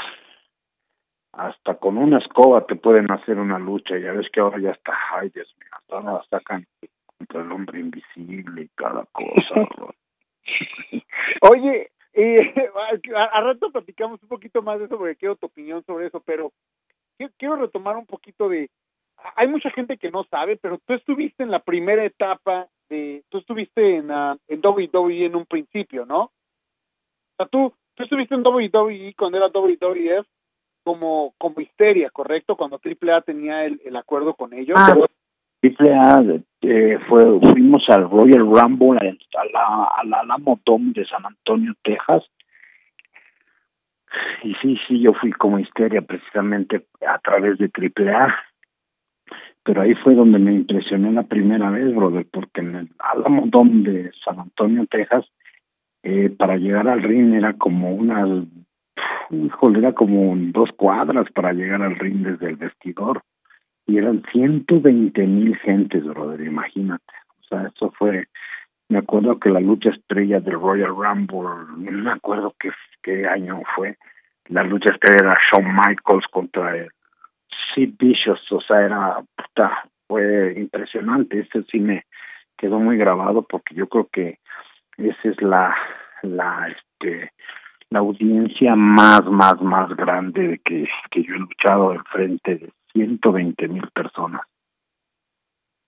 [1.33, 4.97] hasta con una escoba te pueden hacer una lucha, ya ves que ahora ya está,
[5.17, 5.69] ay Dios mío,
[6.17, 6.65] hasta sacan
[7.07, 9.69] contra el hombre invisible y cada cosa.
[11.51, 12.39] Oye, y
[13.15, 16.53] a, rato platicamos un poquito más de eso porque quiero tu opinión sobre eso, pero
[17.39, 18.71] quiero, retomar un poquito de...
[19.35, 23.23] Hay mucha gente que no sabe, pero tú estuviste en la primera etapa de...
[23.29, 26.23] Tú estuviste en, uh, en WWE en un principio, ¿no?
[26.23, 26.33] O
[27.37, 30.27] sea, tú, tú estuviste en WWE cuando era WWF
[30.85, 32.57] como, como histeria, ¿correcto?
[32.57, 34.77] Cuando AAA tenía el, el acuerdo con ellos.
[34.79, 34.95] Ah,
[35.67, 41.75] AAA eh, fue, fuimos al Royal Rumble a la, a la Alamo de San Antonio,
[41.83, 42.25] Texas.
[44.43, 48.35] Y sí, sí, yo fui como histeria precisamente a través de AAA.
[49.63, 53.49] Pero ahí fue donde me impresioné la primera vez, brother, porque en el Alamo
[53.83, 55.25] de San Antonio, Texas,
[56.03, 58.47] eh, para llegar al ring era como unas,
[59.31, 63.23] híjole, era como dos cuadras para llegar al ring desde el vestidor.
[63.87, 67.13] Y eran 120 mil gentes, brother, imagínate.
[67.41, 68.27] O sea, eso fue,
[68.89, 72.71] me acuerdo que la lucha estrella del Royal Rumble, no me acuerdo qué,
[73.03, 73.97] qué año fue,
[74.47, 76.91] la lucha estrella era Shawn Michaels contra el
[77.75, 82.05] Sid Vicious, o sea, era, puta, fue impresionante, ese sí me
[82.57, 84.39] quedó muy grabado porque yo creo que
[84.97, 85.77] esa es la
[86.23, 87.33] la este
[87.91, 93.89] la audiencia más más más grande que que yo he luchado enfrente de 120 mil
[93.95, 94.43] personas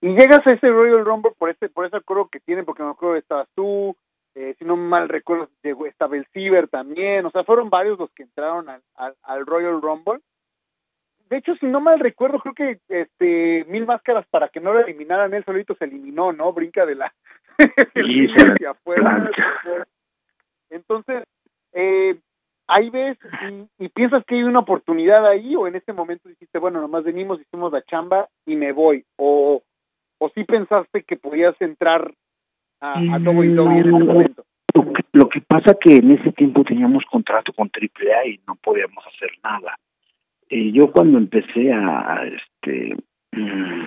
[0.01, 2.91] y llegas a ese Royal Rumble por ese por ese acuerdo que tienen porque me
[2.91, 3.95] acuerdo estabas tú
[4.35, 8.11] eh, si no mal recuerdo llegó estaba el Ciber también o sea fueron varios los
[8.11, 10.21] que entraron al, al, al Royal Rumble
[11.29, 14.79] de hecho, si no mal recuerdo, creo que este mil máscaras para que no lo
[14.79, 16.51] eliminaran, él solito se eliminó, ¿no?
[16.53, 17.13] Brinca de la
[17.59, 19.29] hacia afuera.
[20.71, 21.23] Entonces,
[21.73, 22.17] eh,
[22.69, 23.17] ahí ves
[23.49, 27.03] y, y, piensas que hay una oportunidad ahí o en este momento dijiste, bueno, nomás
[27.03, 29.61] venimos, hicimos la chamba y me voy o
[30.21, 32.13] o sí pensaste que podías entrar
[32.81, 34.45] a, a WWE no, en ese momento.
[34.73, 38.55] Lo que, lo que pasa que en ese tiempo teníamos contrato con AAA y no
[38.55, 39.75] podíamos hacer nada
[40.49, 42.95] eh, yo cuando empecé a, este
[43.31, 43.83] mm,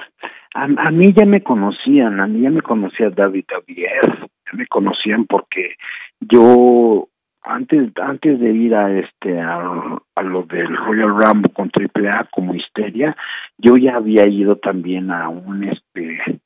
[0.55, 4.67] a, a, mí ya me conocían, a mí ya me conocía David Javier, ya me
[4.69, 5.75] conocían porque
[6.21, 7.09] yo
[7.43, 12.55] antes antes de ir a este a, a lo del Royal Rumble con AAA como
[12.55, 13.17] histeria,
[13.59, 16.41] yo ya había ido también a un este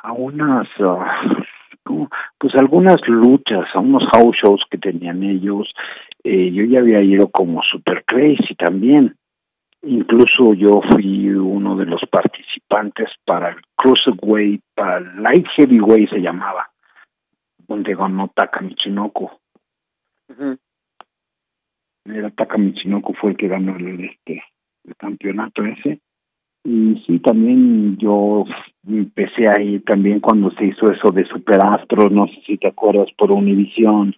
[0.00, 2.06] a unas uh,
[2.38, 5.72] pues algunas luchas, a unos house shows que tenían ellos,
[6.24, 9.14] eh, yo ya había ido como super crazy también.
[9.82, 16.68] Incluso yo fui uno de los participantes para el Cruiserweight, para Light Heavyweight se llamaba,
[17.68, 18.60] donde ganó Taka
[22.04, 24.42] Era Taka Michinoku fue el que ganó el, este,
[24.84, 26.00] el campeonato ese.
[26.64, 28.44] Y sí, también yo
[28.86, 33.30] empecé ahí también cuando se hizo eso de Superastro, no sé si te acuerdas, por
[33.30, 34.14] Univision.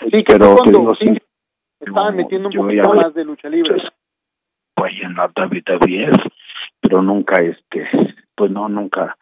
[0.00, 1.16] Sí, que pero digo, sí,
[1.80, 3.82] estaban metiendo un poquito más de lucha libre.
[4.74, 6.32] Pues en la WWF,
[6.80, 7.88] pero nunca, este,
[8.34, 9.16] pues no, nunca,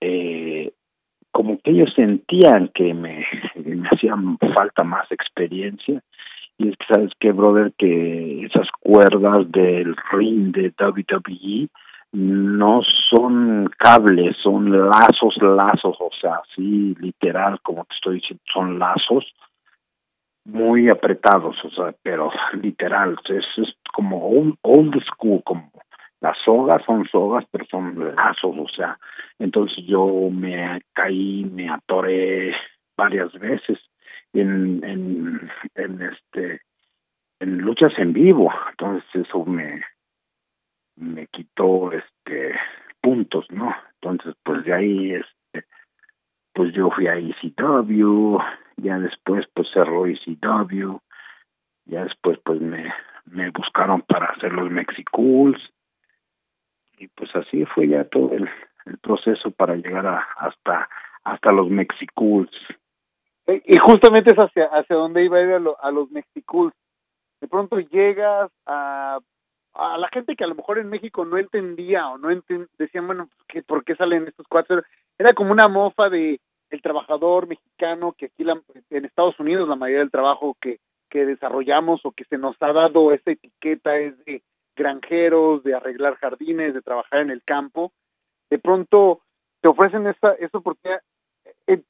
[0.00, 0.73] eh,
[1.34, 6.00] como que ellos sentían que me, me hacían falta más experiencia.
[6.56, 7.72] Y es que, ¿sabes qué, brother?
[7.76, 11.68] Que esas cuerdas del ring de WWE
[12.12, 18.78] no son cables, son lazos, lazos, o sea, sí, literal, como te estoy diciendo, son
[18.78, 19.24] lazos
[20.44, 22.30] muy apretados, o sea, pero
[22.62, 25.68] literal, es, es como old, old school, como
[26.24, 28.98] las sogas son sogas, pero son lazos, o sea,
[29.38, 32.56] entonces yo me caí, me atoré
[32.96, 33.78] varias veces
[34.32, 36.62] en, en, en este,
[37.40, 39.82] en luchas en vivo, entonces eso me,
[40.96, 42.54] me quitó este
[43.02, 43.76] puntos, ¿no?
[44.00, 45.68] Entonces, pues de ahí, este,
[46.54, 48.38] pues yo fui a ECW,
[48.78, 51.00] ya después pues cerró ECW,
[51.84, 52.90] ya después pues me,
[53.26, 55.60] me buscaron para hacer los Mexicools
[56.98, 58.48] y pues así fue ya todo el,
[59.00, 60.90] proceso para llegar a, hasta
[61.22, 62.50] hasta los Mexicools.
[63.46, 66.74] Y justamente es hacia hacia donde iba a ir a, lo, a los Mexicools.
[67.40, 69.20] De pronto llegas a
[69.74, 73.06] a la gente que a lo mejor en México no entendía o no enten, decían,
[73.06, 74.82] bueno, ¿qué, ¿por qué salen estos cuatro?
[75.18, 79.76] Era como una mofa de el trabajador mexicano que aquí la, en Estados Unidos la
[79.76, 80.78] mayoría del trabajo que,
[81.10, 84.42] que desarrollamos o que se nos ha dado esta etiqueta es de
[84.76, 87.92] granjeros, de arreglar jardines, de trabajar en el campo,
[88.50, 89.20] de pronto
[89.60, 91.00] te ofrecen esta, esta oportunidad.
[91.66, 91.82] Eh,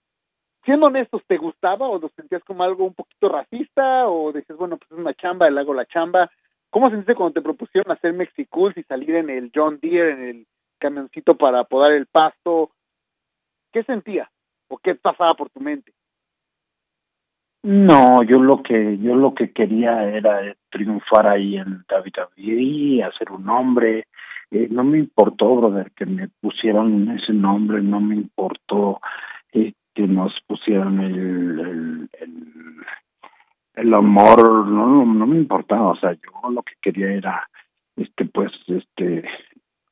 [0.64, 4.76] siendo honestos, ¿te gustaba o lo sentías como algo un poquito racista o dices, bueno,
[4.76, 6.30] pues es una chamba, le hago la chamba?
[6.70, 10.46] ¿Cómo sentiste cuando te propusieron hacer Mexicools y salir en el John Deere, en el
[10.78, 12.70] camioncito para podar el pasto?
[13.72, 14.28] ¿Qué sentías?
[14.68, 15.92] o qué pasaba por tu mente?
[17.64, 23.44] No, yo lo que yo lo que quería era triunfar ahí en WWE, hacer un
[23.44, 24.06] nombre.
[24.50, 29.00] Eh, no me importó, brother, que me pusieran ese nombre, no me importó.
[29.52, 32.36] Eh, este nos pusieron el, el,
[33.74, 37.48] el, amor, no, no me importaba, o sea, yo lo que quería era,
[37.94, 39.24] este, pues, este,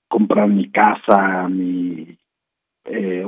[0.08, 2.18] comprar mi casa, mi,
[2.84, 3.24] eh,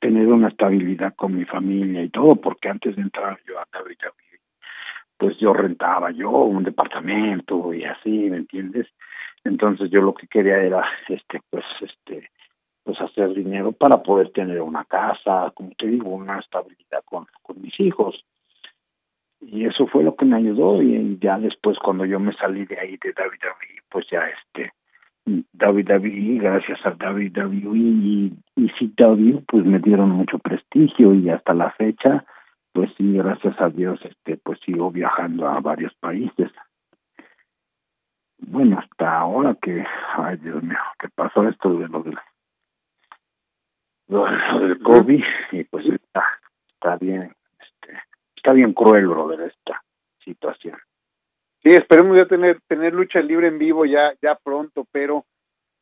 [0.00, 3.66] tener una estabilidad con mi familia y todo, porque antes de entrar yo a
[5.20, 8.86] pues yo rentaba yo un departamento y así, ¿me entiendes?
[9.44, 12.30] Entonces yo lo que quería era, este, pues, este,
[12.82, 17.60] pues hacer dinero para poder tener una casa, como te digo, una estabilidad con, con
[17.60, 18.24] mis hijos.
[19.42, 22.78] Y eso fue lo que me ayudó y ya después cuando yo me salí de
[22.78, 24.72] ahí de David David, pues ya este
[25.24, 31.70] David, gracias a David y, y CW, pues me dieron mucho prestigio y hasta la
[31.72, 32.24] fecha,
[32.72, 36.50] pues sí, gracias a Dios, este, pues sigo viajando a varios países.
[38.38, 39.84] Bueno, hasta ahora que,
[40.16, 42.18] ay Dios mío, que pasó esto de lo del
[44.08, 44.26] lo,
[44.60, 46.24] del COVID y pues está,
[46.68, 48.02] está bien, este,
[48.34, 49.08] está bien cruel,
[49.38, 49.82] de esta
[50.24, 50.76] situación.
[51.62, 55.24] Sí, esperemos ya tener tener lucha libre en vivo ya ya pronto, pero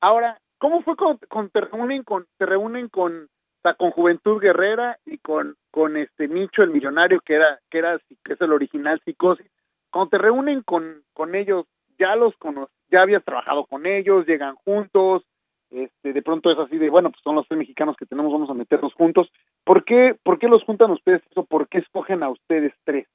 [0.00, 1.20] ahora, ¿cómo fue cuando,
[1.52, 3.28] te reúnen con te reúnen con
[3.76, 8.40] con Juventud Guerrera y con con este Nicho el millonario que era que era es
[8.40, 9.46] el original Psicosis?
[9.90, 11.66] Cuando te reúnen con con ellos,
[11.98, 15.22] ya los cono ya habías trabajado con ellos, llegan juntos,
[15.70, 18.50] este, de pronto es así de, bueno, pues son los tres mexicanos que tenemos, vamos
[18.50, 19.30] a meternos juntos.
[19.64, 21.44] ¿Por qué, por qué los juntan ustedes eso?
[21.44, 23.06] ¿Por qué escogen a ustedes tres?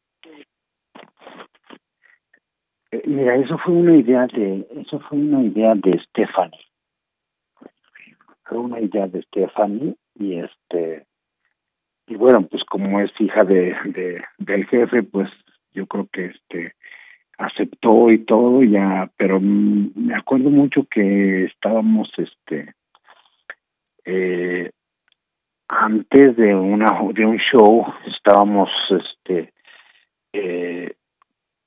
[2.94, 6.60] Eh, mira, eso fue una idea de, eso fue una idea de Stephanie.
[8.46, 11.08] Fue una idea de Stephanie y este,
[12.06, 15.28] y bueno, pues como es hija de, de del jefe, pues
[15.72, 16.76] yo creo que este
[17.39, 22.76] aceptó y todo ya pero me acuerdo mucho que estábamos este
[24.06, 24.70] eh,
[25.68, 29.52] antes de una de un show estábamos este
[30.34, 30.94] eh,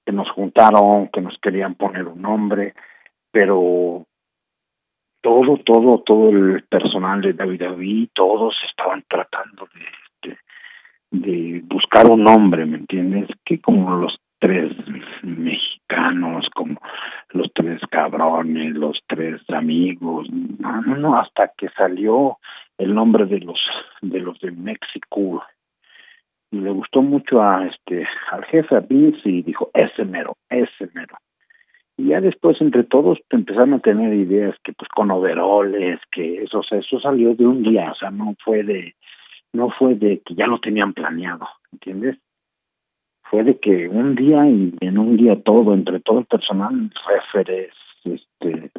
[0.07, 2.75] que nos juntaron que nos querían poner un nombre
[3.31, 4.07] pero
[5.21, 10.39] todo todo todo el personal de David David todos estaban tratando de, de
[11.11, 13.29] de buscar un nombre, ¿me entiendes?
[13.45, 14.73] Que como los tres
[15.23, 16.81] mexicanos, como
[17.31, 22.39] los tres cabrones, los tres amigos, no, no, hasta que salió
[22.79, 23.59] el nombre de los
[24.03, 25.43] de los de México
[26.57, 30.89] y le gustó mucho a este al jefe a Vince y dijo ese mero, ese
[30.95, 31.17] mero.
[31.97, 36.61] Y ya después entre todos empezaron a tener ideas que pues con overoles, que eso,
[36.71, 38.95] eso salió de un día, o sea, no fue de
[39.53, 42.19] no fue de que ya lo tenían planeado, ¿entiendes?
[43.31, 47.73] fue de que un día y en un día todo, entre todo el personal, referes,
[48.05, 48.71] este,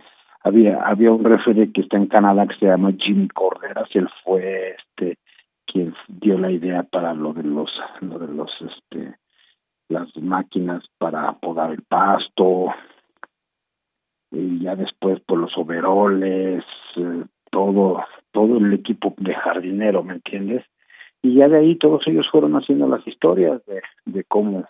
[0.44, 4.76] había, había un refere que está en Canadá que se llama Jimmy Corderas, él fue
[4.78, 5.18] este
[5.78, 7.72] quien dio la idea para lo de los,
[8.02, 9.18] lo de los este
[9.90, 12.74] las máquinas para podar el pasto,
[14.32, 16.66] y ya después por los overoles,
[16.98, 20.66] eh, todo, todo el equipo de jardinero, ¿me entiendes?
[21.22, 24.66] y ya de ahí todos ellos fueron haciendo las historias de, de cómo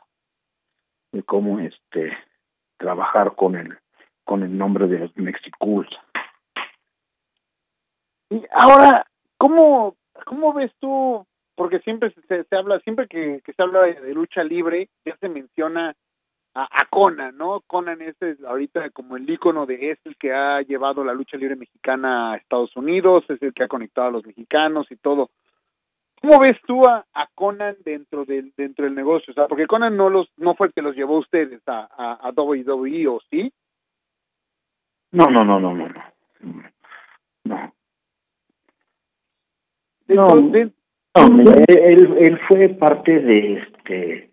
[1.11, 2.17] de cómo este
[2.77, 3.77] trabajar con el
[4.23, 5.89] con el nombre de Mexicools.
[8.29, 9.95] Y ahora, ¿cómo,
[10.25, 11.25] cómo ves tú?
[11.55, 15.27] Porque siempre se, se habla, siempre que, que, se habla de, lucha libre, ya se
[15.27, 15.95] menciona
[16.53, 17.61] a, a, Conan, ¿no?
[17.61, 18.15] Conan es
[18.45, 22.37] ahorita como el ícono de es el que ha llevado la lucha libre mexicana a
[22.37, 25.29] Estados Unidos, es el que ha conectado a los mexicanos y todo.
[26.21, 27.05] ¿Cómo ves tú a,
[27.35, 29.31] Conan dentro del dentro del negocio?
[29.31, 31.87] O sea, porque Conan no los no fue el que los llevó a ustedes a,
[31.95, 33.51] a, a WWE, ¿o sí?
[35.11, 36.03] No, no, no, no, no, no.
[37.45, 37.73] No.
[40.07, 40.27] No,
[41.67, 44.27] él, él fue parte de este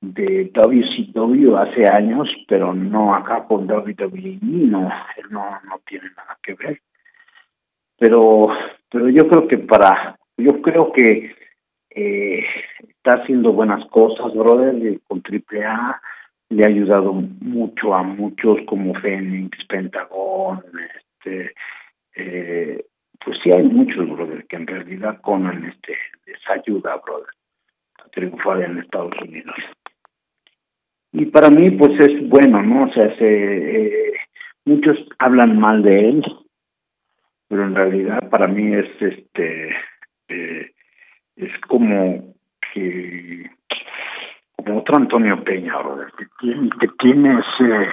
[0.00, 6.38] de WCW hace años, pero no acá con WWE, no, él no, no tiene nada
[6.42, 6.80] que ver.
[7.98, 8.46] Pero,
[8.90, 11.34] pero yo creo que para yo creo que
[11.90, 12.44] eh,
[12.80, 16.00] está haciendo buenas cosas, brother, con AAA
[16.50, 20.62] le ha ayudado mucho a muchos como Fénix, Pentagón,
[20.96, 21.52] este,
[22.14, 22.84] eh,
[23.28, 27.28] pues sí hay muchos, brother, que en realidad Conan este, les ayuda, brother,
[28.02, 29.54] a triunfar en Estados Unidos.
[31.12, 32.84] Y para mí, pues es bueno, ¿no?
[32.84, 34.12] O sea, se, eh,
[34.64, 36.24] muchos hablan mal de él,
[37.48, 39.76] pero en realidad para mí es este
[40.28, 40.70] eh,
[41.36, 42.34] es como
[42.72, 43.50] que
[44.56, 45.74] como otro Antonio Peña,
[46.16, 47.88] que tiene, que tiene ese,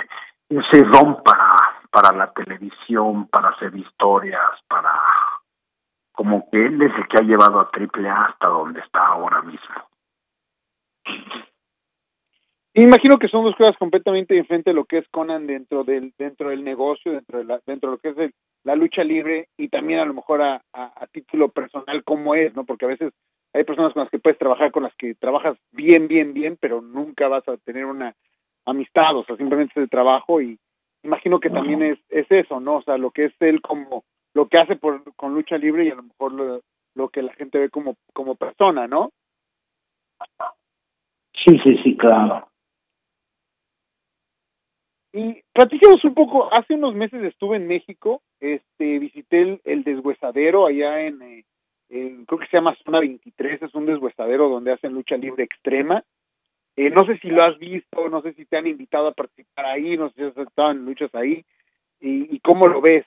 [0.47, 1.49] ese don para,
[1.91, 4.91] para la televisión, para hacer historias, para
[6.15, 9.75] como que él es el que ha llevado a AAA hasta donde está ahora mismo.
[12.73, 16.63] Imagino que son dos cosas completamente diferentes lo que es Conan dentro del dentro del
[16.63, 18.33] negocio, dentro de la, dentro de lo que es
[18.65, 22.65] la lucha libre y también a lo mejor a, a, título personal como es, ¿no?
[22.65, 23.13] Porque a veces
[23.53, 26.81] hay personas con las que puedes trabajar, con las que trabajas bien, bien, bien, pero
[26.81, 28.13] nunca vas a tener una
[28.65, 30.59] amistad, o sea, simplemente es de trabajo y
[31.03, 32.77] imagino que también es, es eso, ¿no?
[32.77, 34.03] O sea, lo que es él como,
[34.35, 36.61] lo que hace por, con lucha libre y a lo mejor lo,
[36.93, 39.11] lo que la gente ve como, como persona, ¿no?
[41.33, 42.47] Sí, sí, sí, claro.
[45.13, 50.67] Y platicamos un poco, hace unos meses estuve en México, este, visité el, el deshuesadero
[50.67, 51.45] allá en, eh,
[52.27, 56.03] creo que se llama Zona 23, es un deshuesadero donde hacen lucha libre extrema.
[56.75, 59.65] Eh, no sé si lo has visto, no sé si te han invitado a participar
[59.67, 61.45] ahí, no sé si has estado en luchas ahí,
[62.01, 63.05] y, y cómo lo ves.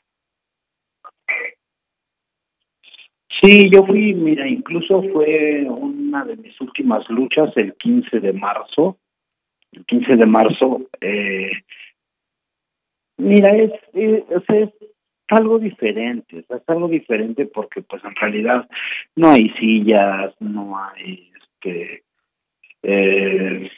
[3.41, 8.99] Sí, yo fui, mira, incluso fue una de mis últimas luchas el 15 de marzo.
[9.71, 11.53] El 15 de marzo, eh,
[13.19, 14.71] mira, es, es, es
[15.29, 18.69] algo diferente, es algo diferente porque pues en realidad
[19.15, 22.05] no hay sillas, no hay, este,
[22.83, 23.71] eh,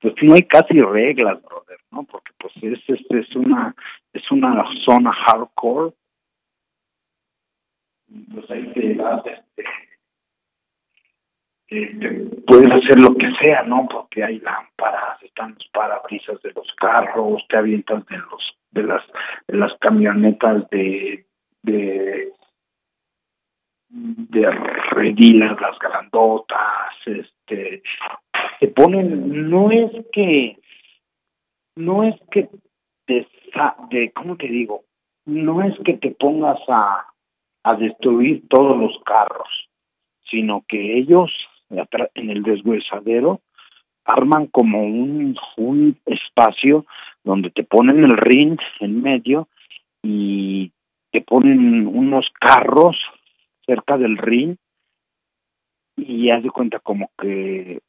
[0.00, 2.04] pues no hay casi reglas, brother, ¿no?
[2.04, 3.74] Porque pues es, es, es una,
[4.12, 5.92] es una zona hardcore
[8.32, 9.64] pues ahí te vas, este,
[12.46, 13.86] puedes hacer lo que sea, ¿no?
[13.90, 19.02] Porque hay lámparas, están los parabrisas de los carros, te avientas de los de las
[19.48, 21.24] de las camionetas de
[21.62, 22.32] de
[23.94, 27.82] de las grandotas, este,
[28.60, 30.58] te ponen, no es que,
[31.76, 32.48] no es que
[33.06, 33.26] te,
[33.90, 34.84] de, ¿cómo te digo?
[35.26, 37.06] No es que te pongas a,
[37.64, 39.48] a destruir todos los carros,
[40.30, 41.30] sino que ellos
[42.14, 43.40] en el deshuesadero
[44.04, 46.84] arman como un, un espacio
[47.24, 49.48] donde te ponen el ring en medio
[50.02, 50.70] y
[51.10, 52.96] te ponen unos carros
[53.66, 54.56] cerca del ring
[55.96, 57.80] y haz de cuenta como que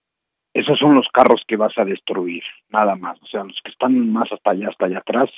[0.54, 3.22] esos son los carros que vas a destruir, nada más.
[3.22, 5.30] O sea, los que están más hasta allá, hasta allá atrás,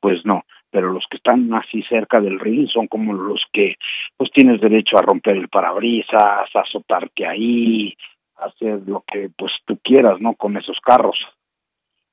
[0.00, 0.44] pues no.
[0.74, 3.76] Pero los que están así cerca del ring son como los que,
[4.16, 7.94] pues tienes derecho a romper el parabrisas, a azotarte ahí,
[8.36, 10.34] a hacer lo que pues tú quieras, ¿no?
[10.34, 11.16] Con esos carros.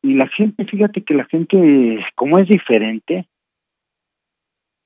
[0.04, 3.26] Y la gente, fíjate que la gente, como es diferente,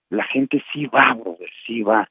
[0.09, 2.09] la gente sí va, brother, sí va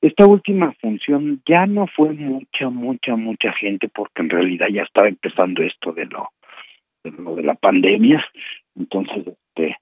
[0.00, 5.08] esta última función ya no fue mucha, mucha, mucha gente porque en realidad ya estaba
[5.08, 6.28] empezando esto de lo
[7.02, 8.24] de, lo de la pandemia,
[8.76, 9.76] entonces este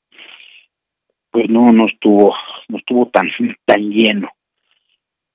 [1.34, 2.32] pues no no estuvo
[2.68, 3.28] no estuvo tan
[3.64, 4.30] tan lleno.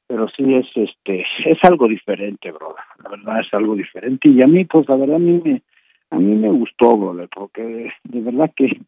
[0.08, 2.86] Pero sí es este es algo diferente brother.
[3.04, 4.30] La verdad es algo diferente.
[4.30, 5.62] Y a mí pues la verdad a mí me
[6.10, 8.80] a mí me gustó brother porque de verdad que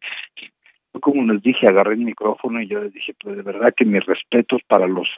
[1.02, 4.06] como les dije agarré el micrófono y yo les dije pues de verdad que mis
[4.06, 5.08] respetos para los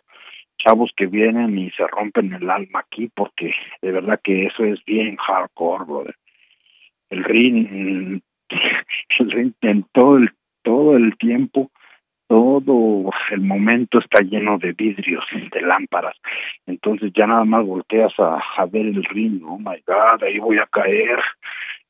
[0.58, 4.84] chavos que vienen y se rompen el alma aquí porque de verdad que eso es
[4.84, 6.16] bien hardcore, brother.
[7.10, 8.22] El ring, el
[9.30, 10.32] ring en todo el,
[10.62, 11.70] todo el tiempo,
[12.26, 16.16] todo el momento está lleno de vidrios, de lámparas.
[16.66, 20.66] Entonces ya nada más volteas a, ver el ring, oh my god, ahí voy a
[20.66, 21.20] caer.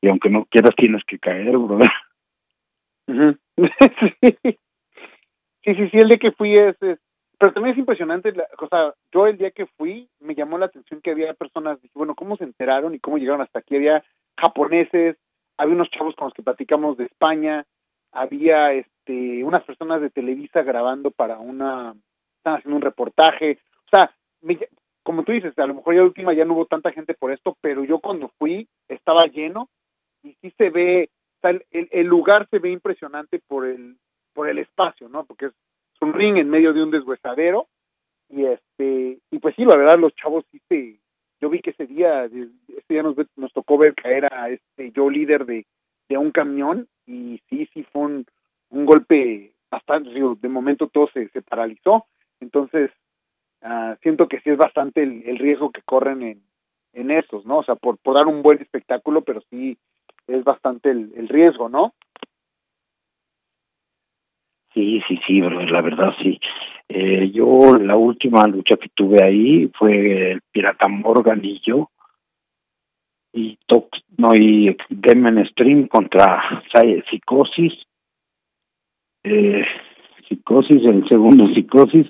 [0.00, 1.90] Y aunque no quieras tienes que caer, brother.
[5.64, 6.98] sí, sí, sí, el de que fui es, es
[7.38, 10.66] pero también es impresionante, la, o sea, yo el día que fui me llamó la
[10.66, 13.76] atención que había personas, bueno, ¿cómo se enteraron y cómo llegaron hasta aquí?
[13.76, 14.04] Había
[14.38, 15.16] japoneses,
[15.56, 17.66] había unos chavos con los que platicamos de España,
[18.12, 18.72] había
[19.04, 21.94] este unas personas de Televisa grabando para una,
[22.38, 24.14] están haciendo un reportaje, o sea,
[25.02, 27.56] como tú dices, a lo mejor ya última ya no hubo tanta gente por esto,
[27.60, 29.68] pero yo cuando fui estaba lleno
[30.22, 31.10] y sí se ve,
[31.42, 33.96] o el, el lugar se ve impresionante por el
[34.32, 35.24] por el espacio, ¿no?
[35.24, 35.52] Porque es
[36.00, 37.68] un ring en medio de un deshuesadero
[38.30, 40.98] y este y pues sí la verdad los chavos sí se
[41.40, 45.08] yo vi que ese día ese día nos nos tocó ver caer a este yo
[45.10, 45.66] líder de
[46.08, 48.26] de un camión y sí sí fue un,
[48.74, 52.06] un golpe bastante de momento todo se, se paralizó.
[52.40, 52.90] Entonces
[53.62, 56.42] uh, siento que sí es bastante el, riesgo que corren en
[56.92, 59.76] en esos no o sea por por dar un buen espectáculo pero sí
[60.28, 61.92] es bastante el, riesgo no
[64.72, 66.40] Sí, sí, sí, la verdad sí.
[66.88, 71.90] Eh, yo la última lucha que tuve ahí fue el Pirata Morgan y yo.
[73.32, 73.56] Y
[74.16, 76.60] no y Demon Stream contra
[77.08, 77.72] Psicosis
[79.24, 79.64] eh,
[80.28, 82.06] Psicosis el segundo Psicosis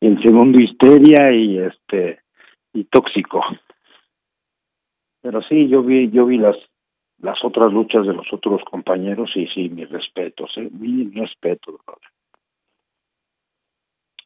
[0.00, 2.20] en segundo histeria y este
[2.72, 3.44] y tóxico.
[5.20, 6.56] Pero sí yo vi yo vi las
[7.22, 10.68] las otras luchas de los otros compañeros y sí mis respetos ¿eh?
[10.72, 11.78] mi respeto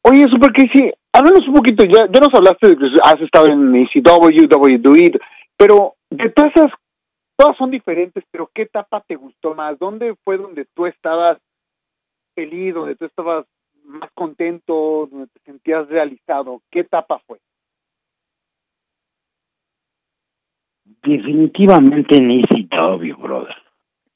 [0.02, 3.74] oye super Casey háblanos un poquito ya ya nos hablaste de que has estado en
[3.76, 5.12] ECW WWE
[5.58, 6.72] pero de todas esas
[7.36, 11.36] todas son diferentes pero qué etapa te gustó más dónde fue donde tú estabas
[12.36, 13.46] feliz donde tú estabas
[13.82, 16.62] más contento, donde te sentías realizado?
[16.70, 17.40] ¿Qué etapa fue?
[21.02, 23.56] Definitivamente en ECW, brother.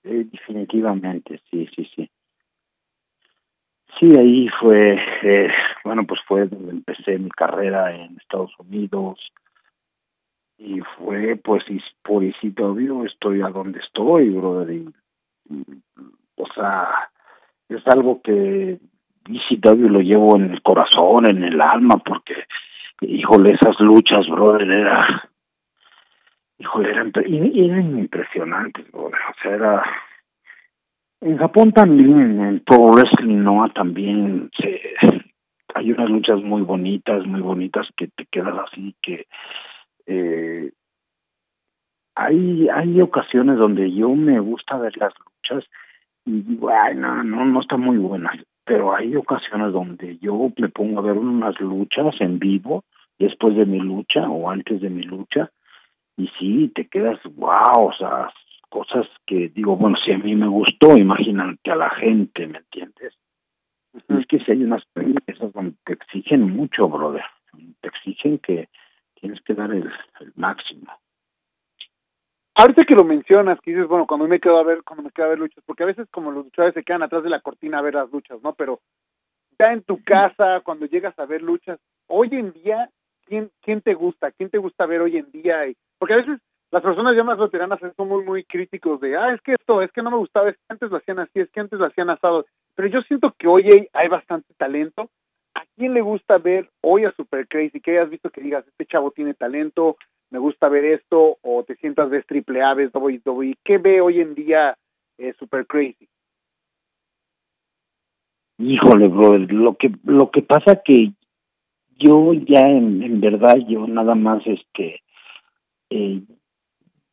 [0.05, 2.11] Eh, definitivamente, sí, sí, sí.
[3.99, 5.51] Sí, ahí fue, eh,
[5.85, 9.19] bueno, pues fue donde empecé mi carrera en Estados Unidos
[10.59, 11.65] y fue, pues,
[12.03, 14.85] por ECW estoy a donde estoy, brother.
[16.37, 17.11] o sea,
[17.71, 18.79] es algo que
[19.29, 22.35] ECW lo llevo en el corazón, en el alma, porque,
[23.01, 25.31] híjole, esas luchas, brother, era,
[26.59, 29.83] híjole, eran, eran impresionantes, brother, o sea, era,
[31.21, 34.81] en Japón también, en Pro Wrestling no también se,
[35.75, 39.27] hay unas luchas muy bonitas, muy bonitas que te quedas así que
[40.07, 40.73] eh,
[42.15, 45.69] hay hay ocasiones donde yo me gusta ver las luchas
[46.25, 48.33] y digo, ay, no, no, no está muy buena
[48.71, 52.85] pero hay ocasiones donde yo me pongo a ver unas luchas en vivo
[53.19, 55.51] después de mi lucha o antes de mi lucha
[56.17, 58.33] y sí, te quedas, wow, o sea,
[58.69, 63.19] cosas que digo, bueno, si a mí me gustó, imagínate a la gente, ¿me entiendes?
[63.93, 67.25] Es que si hay unas películas donde te exigen mucho, brother,
[67.81, 68.69] te exigen que
[69.15, 69.91] tienes que dar el,
[70.21, 70.93] el máximo
[72.61, 75.27] ahorita que lo mencionas, que dices, bueno, cuando me quedo a ver, cuando me quedo
[75.27, 77.79] a ver luchas, porque a veces como los luchadores se quedan atrás de la cortina
[77.79, 78.55] a ver las luchas, ¿no?
[78.55, 78.81] Pero
[79.59, 82.91] ya en tu casa, cuando llegas a ver luchas, hoy en día,
[83.27, 84.31] ¿quién, quién te gusta?
[84.33, 85.61] ¿Quién te gusta ver hoy en día?
[85.99, 86.39] Porque a veces
[86.71, 89.91] las personas ya más veteranas son muy, muy críticos de, ah, es que esto, es
[89.93, 92.11] que no me gustaba, es que antes lo hacían así, es que antes lo hacían
[92.11, 92.47] asado.
[92.75, 95.11] Pero yo siento que hoy hay, hay bastante talento.
[95.55, 97.81] ¿A quién le gusta ver hoy a Super Crazy?
[97.81, 99.97] Que hayas visto que digas, este chavo tiene talento,
[100.31, 104.21] me gusta ver esto, o te sientas ves triple A, ves WWE, ¿qué ve hoy
[104.21, 104.77] en día
[105.19, 106.09] eh, Super Crazy?
[108.59, 111.13] Híjole, bro, lo que lo que pasa que
[112.01, 115.03] yo ya en, en verdad yo nada más este
[115.91, 116.23] eh,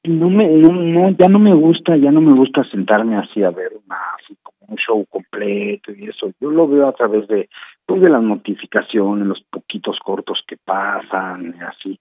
[0.04, 3.74] no me no, ya no me gusta ya no me gusta sentarme así a ver
[3.86, 7.50] una así como un show completo y eso yo lo veo a través de
[7.86, 12.00] pues de las notificaciones los poquitos cortos que pasan así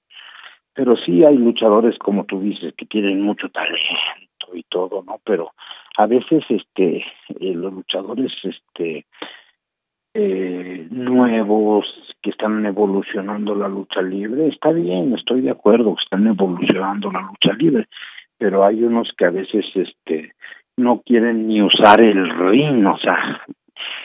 [0.77, 5.53] pero sí hay luchadores como tú dices que tienen mucho talento y todo no pero
[5.97, 9.07] a veces este eh, los luchadores este
[10.14, 11.87] eh, nuevos
[12.22, 17.22] que están evolucionando la lucha libre está bien estoy de acuerdo que están evolucionando la
[17.22, 17.87] lucha libre
[18.39, 20.33] pero hay unos que a veces este
[20.77, 23.43] no quieren ni usar el ring o sea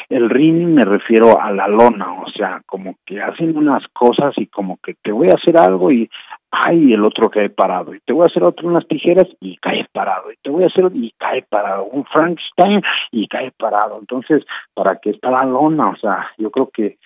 [0.10, 4.48] el ring me refiero a la lona, o sea, como que hacen unas cosas y
[4.48, 6.10] como que te voy a hacer algo y
[6.52, 9.88] ay, el otro cae parado, y te voy a hacer otro unas tijeras y cae
[9.92, 12.82] parado, y te voy a hacer y cae parado, un Frankenstein
[13.12, 13.98] y cae parado.
[14.00, 14.44] Entonces,
[14.74, 15.90] ¿para qué está la lona?
[15.90, 16.98] O sea, yo creo que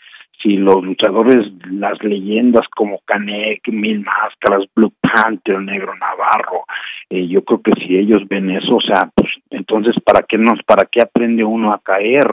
[0.42, 6.66] si los luchadores, las leyendas como Canek, Mil Máscaras, Blue Panther, Negro Navarro,
[7.10, 10.62] eh, yo creo que si ellos ven eso, o sea, pues entonces, ¿para qué nos,
[10.64, 12.26] para qué aprende uno a caer?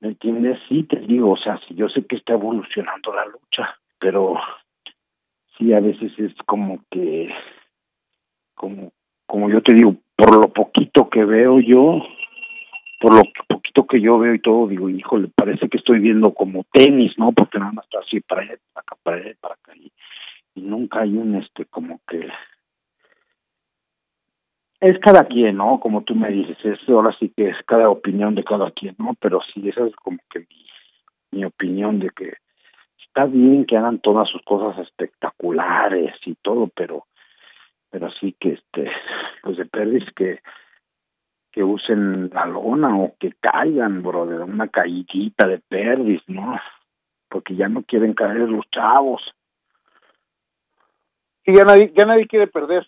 [0.00, 0.58] ¿Me entiendes?
[0.68, 4.36] Sí, te digo, o sea, si yo sé que está evolucionando la lucha, pero
[5.56, 7.32] sí a veces es como que,
[8.54, 8.92] como,
[9.26, 12.02] como yo te digo, por lo poquito que veo yo,
[13.00, 16.64] por lo poquito que yo veo y todo, digo, híjole, parece que estoy viendo como
[16.72, 17.32] tenis, ¿no?
[17.32, 19.72] Porque nada más está así para allá, para acá, para allá, para acá.
[19.76, 19.92] Y,
[20.54, 22.26] nunca hay un, este, como que
[24.80, 25.80] es cada quien, ¿no?
[25.80, 29.14] Como tú me dices, es ahora sí que es cada opinión de cada quien, ¿no?
[29.20, 30.46] Pero sí, esa es como que
[31.32, 32.34] mi, opinión de que
[33.16, 37.06] está bien que hagan todas sus cosas espectaculares y todo, pero
[37.88, 38.90] pero sí que este
[39.42, 40.40] pues de perdis que
[41.50, 46.60] que usen la lona o que caigan, bro, de una caídita de perdis, ¿no?
[47.30, 49.22] Porque ya no quieren caer los chavos.
[51.46, 52.86] Sí, ya nadie, ya nadie quiere perder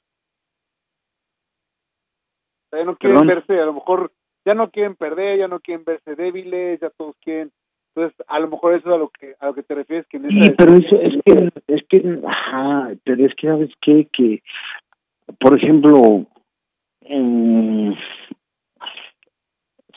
[2.70, 4.12] ya no quieren verse, a lo mejor
[4.44, 7.50] ya no quieren perder, ya no quieren verse débiles, ya todos quieren
[7.98, 10.18] entonces, a lo mejor eso es a lo que a lo que te refieres que
[10.18, 14.08] Sí, pero eso es que es que ajá, pero es que sabes qué?
[14.12, 14.42] que
[15.38, 16.26] por ejemplo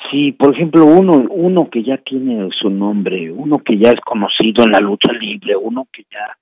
[0.09, 4.63] sí, por ejemplo, uno, uno que ya tiene su nombre, uno que ya es conocido
[4.65, 6.37] en la lucha libre, uno que ya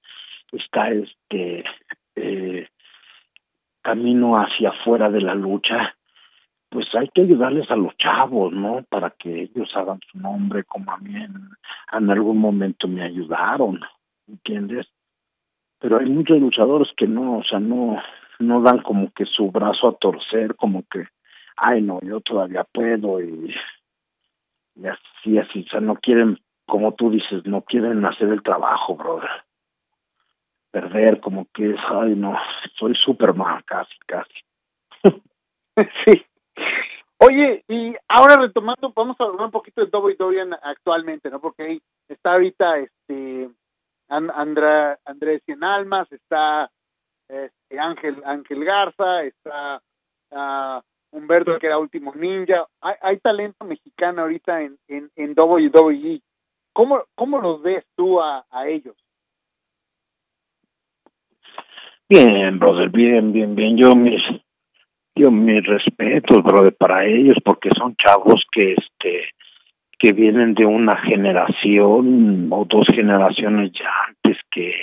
[0.54, 1.64] está este
[2.16, 2.68] eh,
[3.82, 5.96] camino hacia afuera de la lucha,
[6.70, 8.84] pues hay que ayudarles a los chavos, ¿no?
[8.90, 13.82] Para que ellos hagan su nombre como a mí en, algún momento me ayudaron,
[14.28, 14.88] ¿entiendes?
[15.80, 18.02] Pero hay muchos luchadores que no, o sea, no,
[18.38, 21.06] no dan como que su brazo a torcer, como que,
[21.58, 23.56] ay no, yo todavía puedo y,
[24.76, 28.96] y así, así, o sea, no quieren, como tú dices, no quieren hacer el trabajo,
[28.96, 29.30] brother.
[30.72, 32.38] Perder, como que es, ay no,
[32.76, 34.44] soy Superman, casi, casi.
[36.06, 36.29] sí.
[37.22, 41.42] Oye, y ahora retomando, vamos a hablar un poquito de WWE actualmente, ¿no?
[41.42, 43.50] Porque ahí está ahorita este
[44.08, 46.72] Andra, Andrés Cien Almas, está
[47.28, 49.82] este, Ángel Ángel Garza, está
[50.32, 52.66] uh, Humberto que era último ninja.
[52.80, 56.22] Hay, hay talento mexicano ahorita en, en, en WWE.
[56.72, 58.96] ¿Cómo, ¿Cómo los ves tú a, a ellos?
[62.08, 63.78] Bien, brother, bien, bien, bien.
[63.78, 64.22] Yo mis,
[65.20, 69.30] yo mis respetos, brother, para ellos, porque son chavos que, este,
[69.98, 74.74] que vienen de una generación o dos generaciones ya antes que,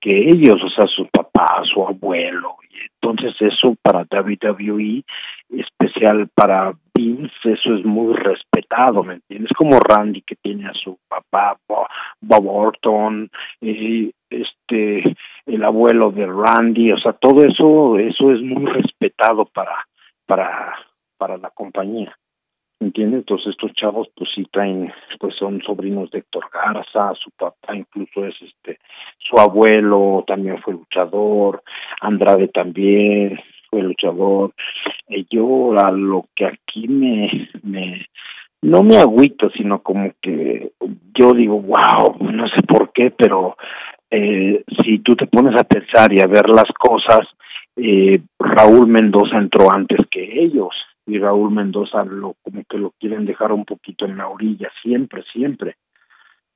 [0.00, 2.56] que ellos, o sea, su papá, su abuelo.
[2.68, 5.04] Y entonces eso para WWE,
[5.50, 9.52] especial para Vince, eso es muy respetado, ¿me entiendes?
[9.56, 11.56] Como Randy que tiene a su papá,
[12.20, 14.61] Bob Orton, y este,
[15.46, 19.86] el abuelo de Randy, o sea, todo eso, eso es muy respetado para,
[20.26, 20.74] para,
[21.16, 22.16] para la compañía.
[22.82, 23.20] ¿entiendes?
[23.20, 28.26] Entonces estos chavos pues sí traen, pues son sobrinos de Héctor Garza, su papá incluso
[28.26, 28.78] es este,
[29.18, 31.62] su abuelo también fue luchador,
[32.00, 33.38] Andrade también
[33.70, 34.52] fue luchador,
[35.08, 38.06] y yo a lo que aquí me, me,
[38.60, 40.72] no me agüito, sino como que
[41.14, 43.56] yo digo, wow, no sé por qué, pero
[44.12, 47.26] eh, si tú te pones a pensar y a ver las cosas,
[47.76, 50.74] eh, Raúl Mendoza entró antes que ellos,
[51.06, 55.22] y Raúl Mendoza lo como que lo quieren dejar un poquito en la orilla siempre
[55.32, 55.76] siempre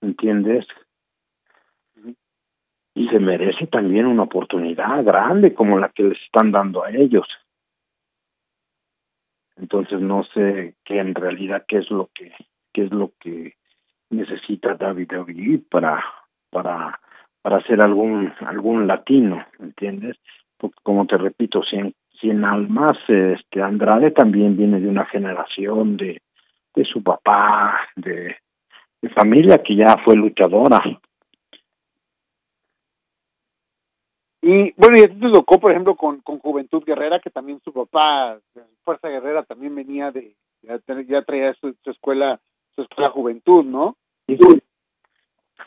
[0.01, 0.67] ¿entiendes?
[2.95, 7.27] y se merece también una oportunidad grande como la que les están dando a ellos
[9.57, 12.33] entonces no sé qué en realidad qué es lo que
[12.73, 13.55] qué es lo que
[14.11, 16.05] necesita David David para
[16.51, 17.01] para
[17.47, 20.17] para hacer algún algún latino ¿entiendes?
[20.57, 21.77] porque como te repito si
[22.19, 26.23] Cien Almas, este Andrade también viene de una generación de,
[26.75, 28.35] de su papá, de,
[29.01, 30.83] de familia que ya fue luchadora.
[34.43, 37.73] Y bueno, y ti te tocó, por ejemplo, con, con Juventud Guerrera, que también su
[37.73, 38.41] papá,
[38.83, 42.41] Fuerza Guerrera, también venía de, ya, ya traía su, su, escuela,
[42.75, 43.97] su escuela Juventud, ¿no?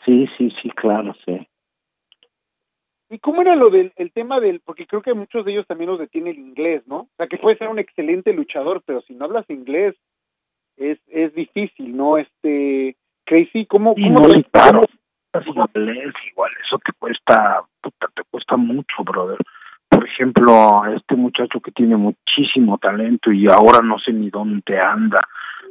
[0.04, 1.46] Sí, sí, sí, claro, sí.
[3.12, 5.90] ¿Y cómo era lo del el tema del, porque creo que muchos de ellos también
[5.90, 6.96] los detiene el inglés, ¿no?
[7.00, 9.96] O sea, que puede ser un excelente luchador, pero si no hablas inglés
[10.76, 12.18] es es difícil, ¿no?
[12.18, 12.96] Este,
[13.26, 13.94] Crazy, ¿cómo?
[13.96, 14.82] Sí, cómo no, claro,
[15.44, 15.68] cómo?
[15.74, 19.38] inglés igual, eso te cuesta, puta, te cuesta mucho, brother.
[19.88, 25.18] Por ejemplo, este muchacho que tiene muchísimo talento y ahora no sé ni dónde anda.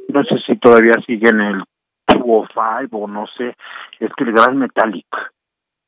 [0.08, 1.64] No sé si todavía sigue en el
[2.06, 3.54] 205 o no sé,
[3.98, 5.06] es que el Gran Metallic.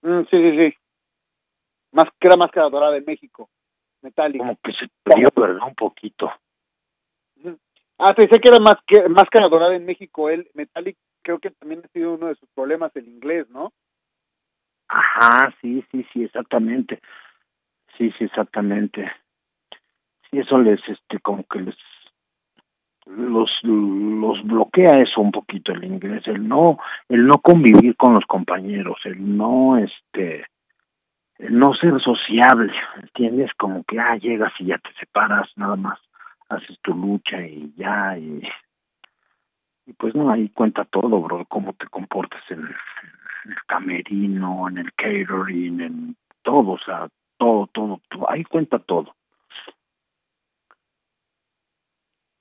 [0.01, 0.82] Mm, sí, sí, sí
[1.93, 3.49] más que era máscara dorada de México,
[4.03, 4.45] metálica.
[4.45, 5.67] Como que se perdió, ¿verdad?
[5.67, 6.33] Un poquito.
[7.99, 11.83] Ah, sé que era más que máscara dorada en México, él, Metallic, creo que también
[11.85, 13.73] ha sido uno de sus problemas el inglés, ¿no?
[14.89, 17.01] Ajá, sí, sí, sí, exactamente.
[17.97, 19.11] Sí, sí, exactamente.
[20.31, 21.77] Sí, eso les, este, como que les,
[23.07, 26.79] los, los bloquea eso un poquito el inglés, el no,
[27.09, 30.47] el no convivir con los compañeros, el no, este,
[31.51, 33.51] no ser sociable, ¿entiendes?
[33.59, 35.99] Como que, ah, llegas y ya te separas, nada más
[36.49, 38.43] haces tu lucha y ya, y,
[39.97, 44.93] pues no, ahí cuenta todo, bro, cómo te comportas en, en el camerino, en el
[44.93, 49.15] catering, en todo, o sea, todo, todo, todo, ahí cuenta todo.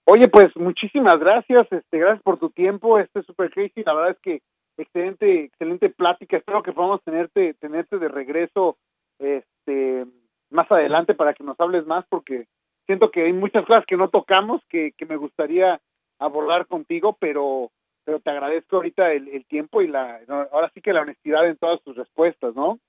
[0.06, 4.20] Oye, pues muchísimas gracias, este, gracias por tu tiempo, este Super Crazy, la verdad es
[4.20, 4.42] que
[4.78, 8.78] excelente, excelente plática, espero que podamos tenerte, tenerte de regreso
[9.22, 10.06] este
[10.50, 12.46] más adelante para que nos hables más porque
[12.86, 15.80] siento que hay muchas cosas que no tocamos que, que me gustaría
[16.20, 17.72] abordar contigo, pero
[18.04, 20.20] pero te agradezco ahorita el, el tiempo y la
[20.52, 22.80] ahora sí que la honestidad en todas tus respuestas, ¿no?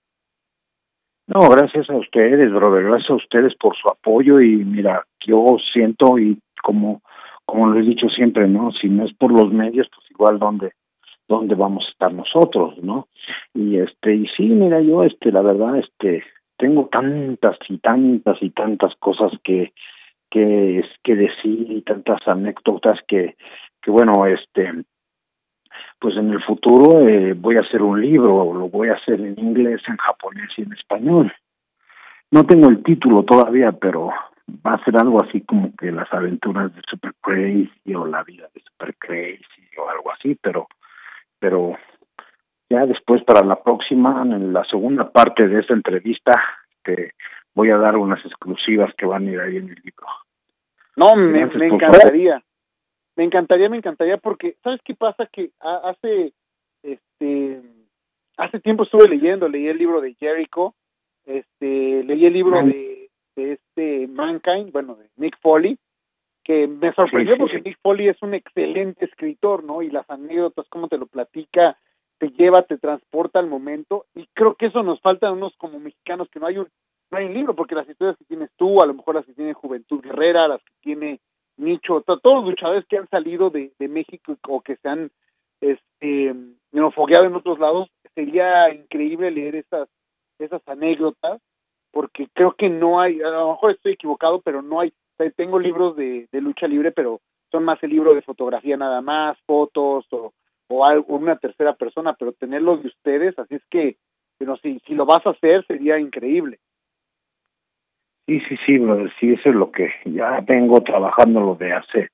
[1.27, 6.19] No, gracias a ustedes, brother, gracias a ustedes por su apoyo y mira, yo siento
[6.19, 7.03] y como
[7.45, 8.73] como lo he dicho siempre, ¿no?
[8.73, 10.73] Si no es por los medios, pues igual donde
[11.33, 13.09] dónde vamos a estar nosotros, ¿no?
[13.55, 16.23] Y este y sí, mira, yo este la verdad este
[16.57, 19.73] tengo tantas y tantas y tantas cosas que
[20.31, 23.37] que decir y tantas anécdotas que
[23.83, 24.85] que bueno, este
[25.99, 29.39] pues en el futuro eh, voy a hacer un libro, lo voy a hacer en
[29.39, 31.33] inglés, en japonés y en español.
[32.31, 34.11] No tengo el título todavía, pero
[34.67, 38.49] va a ser algo así como que las aventuras de Super Crazy o la vida
[38.55, 40.67] de Super Crazy o algo así, pero
[41.43, 41.77] pero
[42.71, 46.33] ya después para la próxima, en la segunda parte de esta entrevista,
[46.85, 47.15] te
[47.53, 50.07] voy a dar unas exclusivas que van a ir ahí en el libro.
[50.95, 52.41] No, me, me encantaría.
[53.17, 55.27] Me encantaría, me encantaría porque, ¿sabes qué pasa?
[55.33, 56.33] Que hace,
[56.85, 57.61] este,
[58.37, 60.75] hace tiempo estuve leyendo, leí el libro de Jericho,
[61.27, 65.77] este, leí el libro de, de este Mankind, bueno, de Nick Foley,
[66.45, 69.83] que me sorprendió porque Nick Foley es un excelente escritor, ¿no?
[69.83, 71.79] Y las anécdotas, cómo te lo platica,
[72.19, 75.79] te lleva, te transporta al momento, y creo que eso nos falta a unos como
[75.79, 76.69] mexicanos, que no hay un,
[77.11, 79.35] no hay un libro, porque las historias que tienes tú, a lo mejor las que
[79.35, 81.21] tiene Juventud Guerrera, las que tiene
[81.57, 85.11] Nicho, todos los luchadores que han salido de, de México o que se han
[85.61, 86.35] este,
[86.95, 89.89] fogueado en otros lados, sería increíble leer esas,
[90.39, 91.41] esas anécdotas,
[91.91, 94.93] porque creo que no hay, a lo mejor estoy equivocado, pero no hay,
[95.31, 97.21] tengo libros de, lucha libre, pero
[97.51, 100.33] son más el libro de fotografía nada más, fotos o,
[100.69, 103.97] o, algo, una tercera persona, pero tenerlos de ustedes, así es que,
[104.39, 106.59] pero si, si lo vas a hacer sería increíble.
[108.27, 112.09] Sí, sí, sí, brother, sí, eso es lo que ya vengo trabajando lo de hace,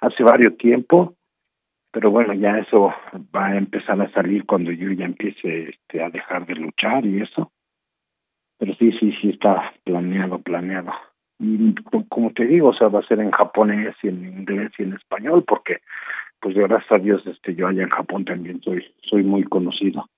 [0.00, 1.14] hace varios tiempo,
[1.90, 2.92] pero bueno, ya eso
[3.34, 7.22] va a empezar a salir cuando yo ya empiece este, a dejar de luchar y
[7.22, 7.50] eso.
[8.58, 10.92] Pero sí, sí, sí está planeado, planeado.
[11.38, 11.74] Y
[12.08, 14.94] como te digo, o sea, va a ser en japonés y en inglés y en
[14.94, 15.78] español, porque
[16.40, 20.08] pues gracias a Dios este yo allá en Japón también soy soy muy conocido.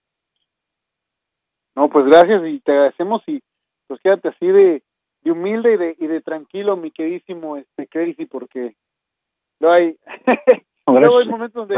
[1.77, 3.43] No, pues gracias y te agradecemos y
[3.87, 4.83] pues quédate así de
[5.23, 8.75] de humilde y de, y de tranquilo, mi queridísimo este Crazy, porque
[9.61, 9.97] no hay,
[10.87, 11.77] luego hay momentos donde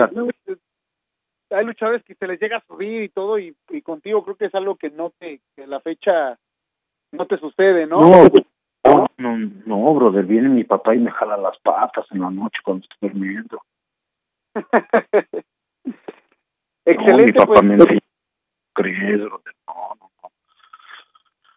[1.50, 4.46] hay luchadores que se les llega a subir y todo, y, y contigo creo que
[4.46, 6.38] es algo que no te, que la fecha
[7.10, 8.00] no te sucede, ¿no?
[8.00, 8.28] No,
[9.18, 12.84] no, no, brother, viene mi papá y me jala las patas en la noche cuando
[12.84, 13.62] estoy durmiendo.
[16.84, 17.64] Excelente, no, mi papá pues.
[17.64, 17.98] me decía,
[18.74, 20.30] crees, brother, no, no, no.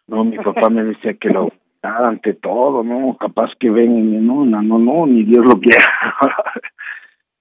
[0.08, 1.50] No, mi papá me decía que lo
[1.82, 3.16] ante todo, ¿no?
[3.16, 5.84] Capaz que ven y no, no, no, no, ni Dios lo quiera.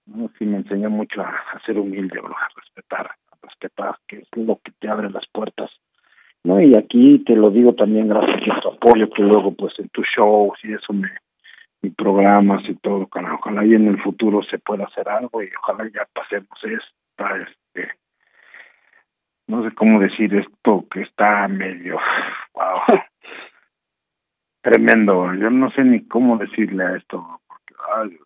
[0.05, 4.17] no, sí me enseñó mucho a, a ser humilde, bro, a respetar, a respetar, que
[4.17, 5.71] es lo que te abre las puertas.
[6.45, 9.89] No, y aquí te lo digo también gracias a tu apoyo, que luego pues en
[9.89, 11.09] tus shows y eso me,
[11.81, 15.89] y programas y todo, ojalá y en el futuro se pueda hacer algo y ojalá
[15.91, 17.89] ya pasemos esta, este,
[19.47, 21.97] no sé cómo decir esto que está medio,
[22.53, 22.99] wow,
[24.65, 25.33] tremendo.
[25.35, 27.39] Yo no sé ni cómo decirle a esto.
[27.47, 28.17] Porque, ay,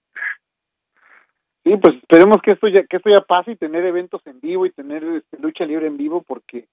[1.63, 4.65] sí, pues esperemos que esto ya que esto ya pase y tener eventos en vivo
[4.65, 6.67] y tener este, lucha libre en vivo porque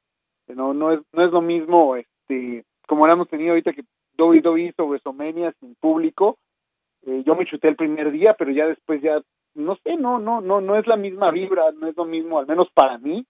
[0.55, 3.83] no no es no es lo mismo este como lo hemos tenido ahorita que
[4.19, 6.39] WWE sobre Somenia sin público.
[7.05, 9.21] Eh, yo me chuté el primer día, pero ya después ya
[9.55, 12.47] no sé, no no no no es la misma vibra, no es lo mismo al
[12.47, 13.27] menos para mí.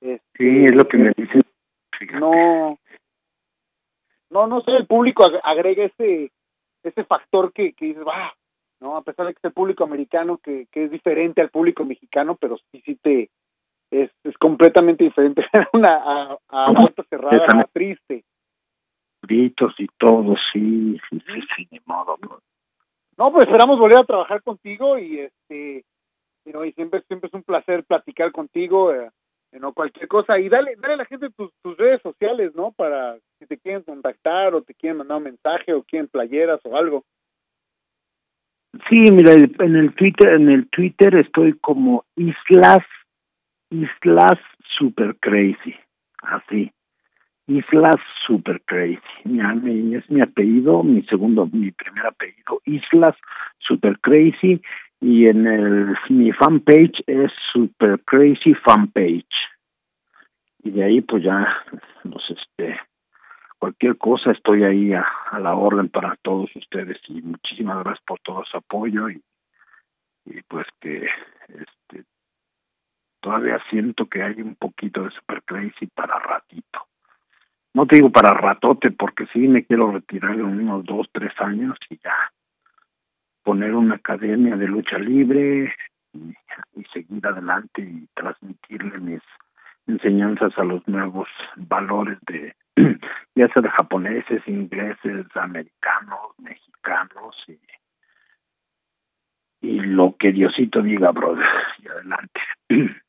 [0.00, 1.42] Este, sí, es lo que me dicen.
[2.14, 2.78] No
[4.30, 6.32] no, no sé, el público agrega ese,
[6.82, 8.34] ese factor que, que dices, va,
[8.80, 8.96] ¿no?
[8.96, 12.36] A pesar de que es el público americano que, que es diferente al público mexicano,
[12.38, 13.30] pero sí, sí te,
[13.90, 18.24] es, es completamente diferente una a, a puerta cerrada, a triste.
[19.22, 22.16] Gritos y todo, sí, sí, sí, sí, ni modo.
[22.20, 22.38] No.
[23.18, 25.84] no, pues esperamos volver a trabajar contigo y este,
[26.44, 28.92] you y siempre, siempre es un placer platicar contigo.
[28.92, 29.10] Eh,
[29.60, 33.16] no cualquier cosa y dale dale a la gente tus, tus redes sociales no para
[33.38, 37.04] si te quieren contactar o te quieren mandar un mensaje o quieren playeras o algo
[38.88, 42.84] sí mira en el Twitter en el Twitter estoy como Islas
[43.70, 44.38] Islas
[44.78, 45.74] Super Crazy
[46.22, 46.72] así.
[47.48, 48.98] Islas Super Crazy.
[49.24, 53.16] Mi, es mi apellido mi segundo mi primer apellido Islas
[53.58, 54.60] Super Crazy.
[55.00, 59.36] Y en el mi fanpage es Super Crazy Fanpage.
[60.64, 61.46] Y de ahí pues ya
[62.02, 62.80] pues este
[63.58, 66.98] cualquier cosa estoy ahí a, a la orden para todos ustedes.
[67.08, 69.08] Y muchísimas gracias por todo su apoyo.
[69.08, 69.22] Y,
[70.24, 71.06] y pues que
[71.48, 72.04] este
[73.26, 76.86] todavía siento que hay un poquito de Super Crazy para ratito
[77.74, 81.76] no te digo para ratote porque sí me quiero retirar en unos dos tres años
[81.90, 82.14] y ya
[83.42, 85.74] poner una academia de lucha libre
[86.14, 89.22] y, seguir adelante y transmitirle mis
[89.88, 92.54] enseñanzas a los nuevos valores de
[93.34, 97.58] ya sea de japoneses, ingleses, americanos, mexicanos y,
[99.66, 101.44] y lo que Diosito diga, brother,
[101.82, 102.40] y adelante.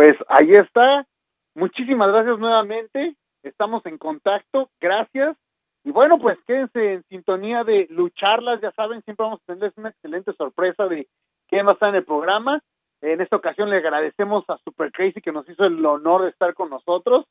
[0.00, 1.06] Pues ahí está.
[1.54, 3.16] Muchísimas gracias nuevamente.
[3.42, 4.70] Estamos en contacto.
[4.80, 5.36] Gracias.
[5.84, 8.62] Y bueno, pues quédense en sintonía de lucharlas.
[8.62, 11.06] Ya saben, siempre vamos a tenerles una excelente sorpresa de
[11.48, 12.62] quién va a estar en el programa.
[13.02, 16.54] En esta ocasión le agradecemos a Super Crazy que nos hizo el honor de estar
[16.54, 17.26] con nosotros.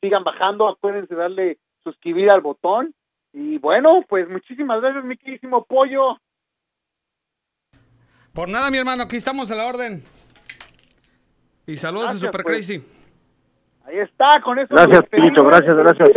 [0.00, 2.96] Sigan bajando, acuérdense darle suscribir al botón.
[3.32, 6.18] Y bueno, pues muchísimas gracias, mi queridísimo pollo.
[8.34, 10.02] Por nada, mi hermano, aquí estamos a la orden.
[11.68, 12.56] Y saludos a Super pues.
[12.56, 12.82] Crazy.
[13.84, 14.74] Ahí está, con eso.
[14.74, 16.08] Gracias, Pinito, gracias, gracias.